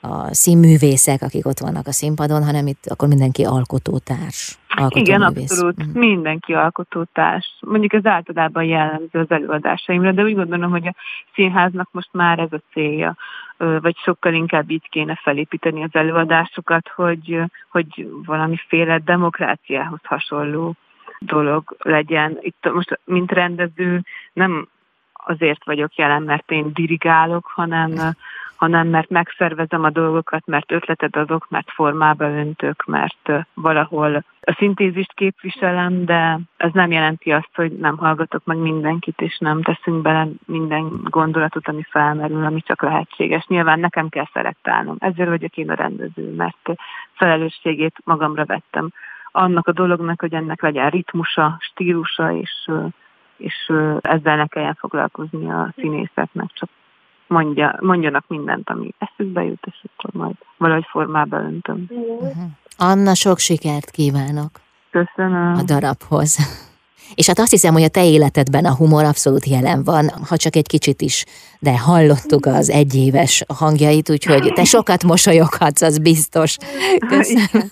a 0.08 0.34
színművészek, 0.34 1.22
akik 1.22 1.46
ott 1.46 1.60
vannak 1.60 1.88
a 1.88 1.92
színpadon, 1.92 2.44
hanem 2.44 2.68
itt 2.68 2.86
akkor 2.86 3.08
mindenki 3.08 3.44
alkotótárs. 3.44 4.60
Igen, 4.90 5.22
abszolút. 5.22 5.84
Mm. 5.84 6.00
Mindenki 6.00 6.54
alkotótárs. 6.54 7.58
Mondjuk 7.60 7.94
ez 7.94 8.06
általában 8.06 8.64
jellemző 8.64 9.20
az 9.20 9.32
előadásaimra, 9.32 10.12
de 10.12 10.24
úgy 10.24 10.36
gondolom, 10.36 10.72
hogy 10.72 10.88
a 10.88 10.96
színháznak 11.34 11.90
most 11.92 12.10
már 12.12 12.40
ez 12.40 12.52
a 12.52 12.62
célja, 12.74 13.16
vagy 13.58 13.98
sokkal 13.98 14.34
inkább 14.34 14.70
így 14.70 14.90
kéne 14.90 15.20
felépíteni 15.24 15.84
az 15.84 15.90
előadásokat, 15.92 16.88
hogy, 16.88 17.42
hogy 17.70 18.08
valamiféle 18.26 19.00
demokráciához 19.00 20.00
hasonló 20.04 20.76
dolog 21.20 21.76
legyen. 21.80 22.38
Itt 22.42 22.72
most, 22.74 23.00
mint 23.04 23.32
rendező, 23.32 24.02
nem 24.34 24.68
azért 25.14 25.66
vagyok 25.66 25.96
jelen, 25.96 26.22
mert 26.22 26.52
én 26.52 26.74
dirigálok, 26.74 27.46
hanem 27.46 28.16
hanem 28.56 28.88
mert 28.88 29.10
megszervezem 29.10 29.84
a 29.84 29.90
dolgokat, 29.90 30.46
mert 30.46 30.72
ötletet 30.72 31.16
adok, 31.16 31.48
mert 31.50 31.72
formába 31.72 32.26
öntök, 32.30 32.86
mert 32.86 33.32
valahol 33.54 34.24
a 34.42 34.56
szintézist 34.58 35.14
képviselem, 35.14 36.06
de 36.06 36.40
ez 36.58 36.72
nem 36.74 36.92
jelenti 36.92 37.32
azt, 37.32 37.50
hogy 37.54 37.72
nem 37.72 37.98
hallgatok 37.98 38.46
meg 38.46 38.58
mindenkit, 38.58 39.22
és 39.22 39.38
nem 39.38 39.62
teszünk 39.62 40.02
bele 40.02 40.28
minden 40.46 40.90
gondolatot, 41.04 41.68
ami 41.68 41.84
felmerül, 41.90 42.46
ami 42.46 42.62
csak 42.62 42.82
lehetséges. 42.82 43.46
Nyilván 43.48 43.80
nekem 43.80 44.10
kell 44.10 44.28
szelektálnom. 44.34 44.96
Ezzel 45.00 45.30
vagyok 45.30 45.58
én 45.58 45.70
a 45.70 45.74
rendező, 45.74 46.34
mert 46.36 46.70
felelősségét 47.14 47.96
magamra 48.04 48.46
vettem 48.46 48.90
annak 49.32 49.68
a 49.68 49.72
dolognak, 49.72 50.22
hogy 50.22 50.34
ennek 50.34 50.62
legyen 50.62 50.90
ritmusa, 50.90 51.58
stílusa, 51.60 52.32
és, 52.32 52.70
és 53.38 53.72
ezzel 54.02 54.36
ne 54.36 54.48
kelljen 54.48 54.78
foglalkozni 54.80 55.50
a 55.50 55.74
színészeknek, 55.76 56.50
csak 56.54 56.70
mondja, 57.28 57.78
mondjanak 57.80 58.26
mindent, 58.28 58.70
ami 58.70 58.94
eszükbe 58.98 59.44
jut, 59.44 59.64
és 59.66 59.84
akkor 59.96 60.22
majd 60.22 60.36
valahogy 60.58 60.86
formába 60.90 61.38
öntöm. 61.38 61.86
Uh-huh. 61.90 62.44
Anna, 62.78 63.16
sok 63.16 63.40
sikert 63.40 63.90
kívánok! 63.90 64.50
Köszönöm! 64.92 65.54
A 65.54 65.64
darabhoz. 65.64 66.38
És 67.16 67.28
hát 67.28 67.40
azt 67.40 67.52
hiszem, 67.52 67.74
hogy 67.74 67.84
a 67.84 67.88
te 67.88 68.06
életedben 68.06 68.66
a 68.66 68.76
humor 68.76 69.04
abszolút 69.04 69.46
jelen 69.46 69.84
van, 69.84 70.10
ha 70.30 70.38
csak 70.38 70.56
egy 70.56 70.68
kicsit 70.68 71.02
is, 71.02 71.26
de 71.60 71.80
hallottuk 71.80 72.46
az 72.46 72.70
egyéves 72.70 73.44
hangjait, 73.54 74.10
úgyhogy 74.10 74.52
te 74.54 74.64
sokat 74.64 75.04
mosolyoghatsz, 75.04 75.82
az 75.82 75.98
biztos. 76.00 76.58
Köszönöm, 77.08 77.70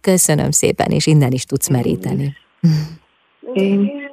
Köszönöm 0.00 0.50
szépen, 0.50 0.90
és 0.90 1.06
innen 1.06 1.32
is 1.32 1.44
tudsz 1.44 1.68
meríteni. 1.68 2.36
Én 3.52 4.03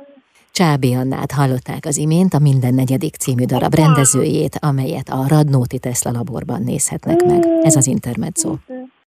Csábi 0.52 0.94
Annát 0.94 1.32
hallották 1.32 1.86
az 1.86 1.98
imént, 1.98 2.34
a 2.34 2.40
Minden 2.40 2.74
negyedik 2.74 3.16
című 3.16 3.46
darab 3.46 3.76
rendezőjét, 3.76 4.58
amelyet 4.62 5.10
a 5.10 5.28
Radnóti 5.28 5.80
Tesla 5.80 6.12
laborban 6.12 6.62
nézhetnek 6.64 7.26
meg. 7.26 7.46
Ez 7.62 7.76
az 7.76 7.88
Intermezzo. 7.88 8.56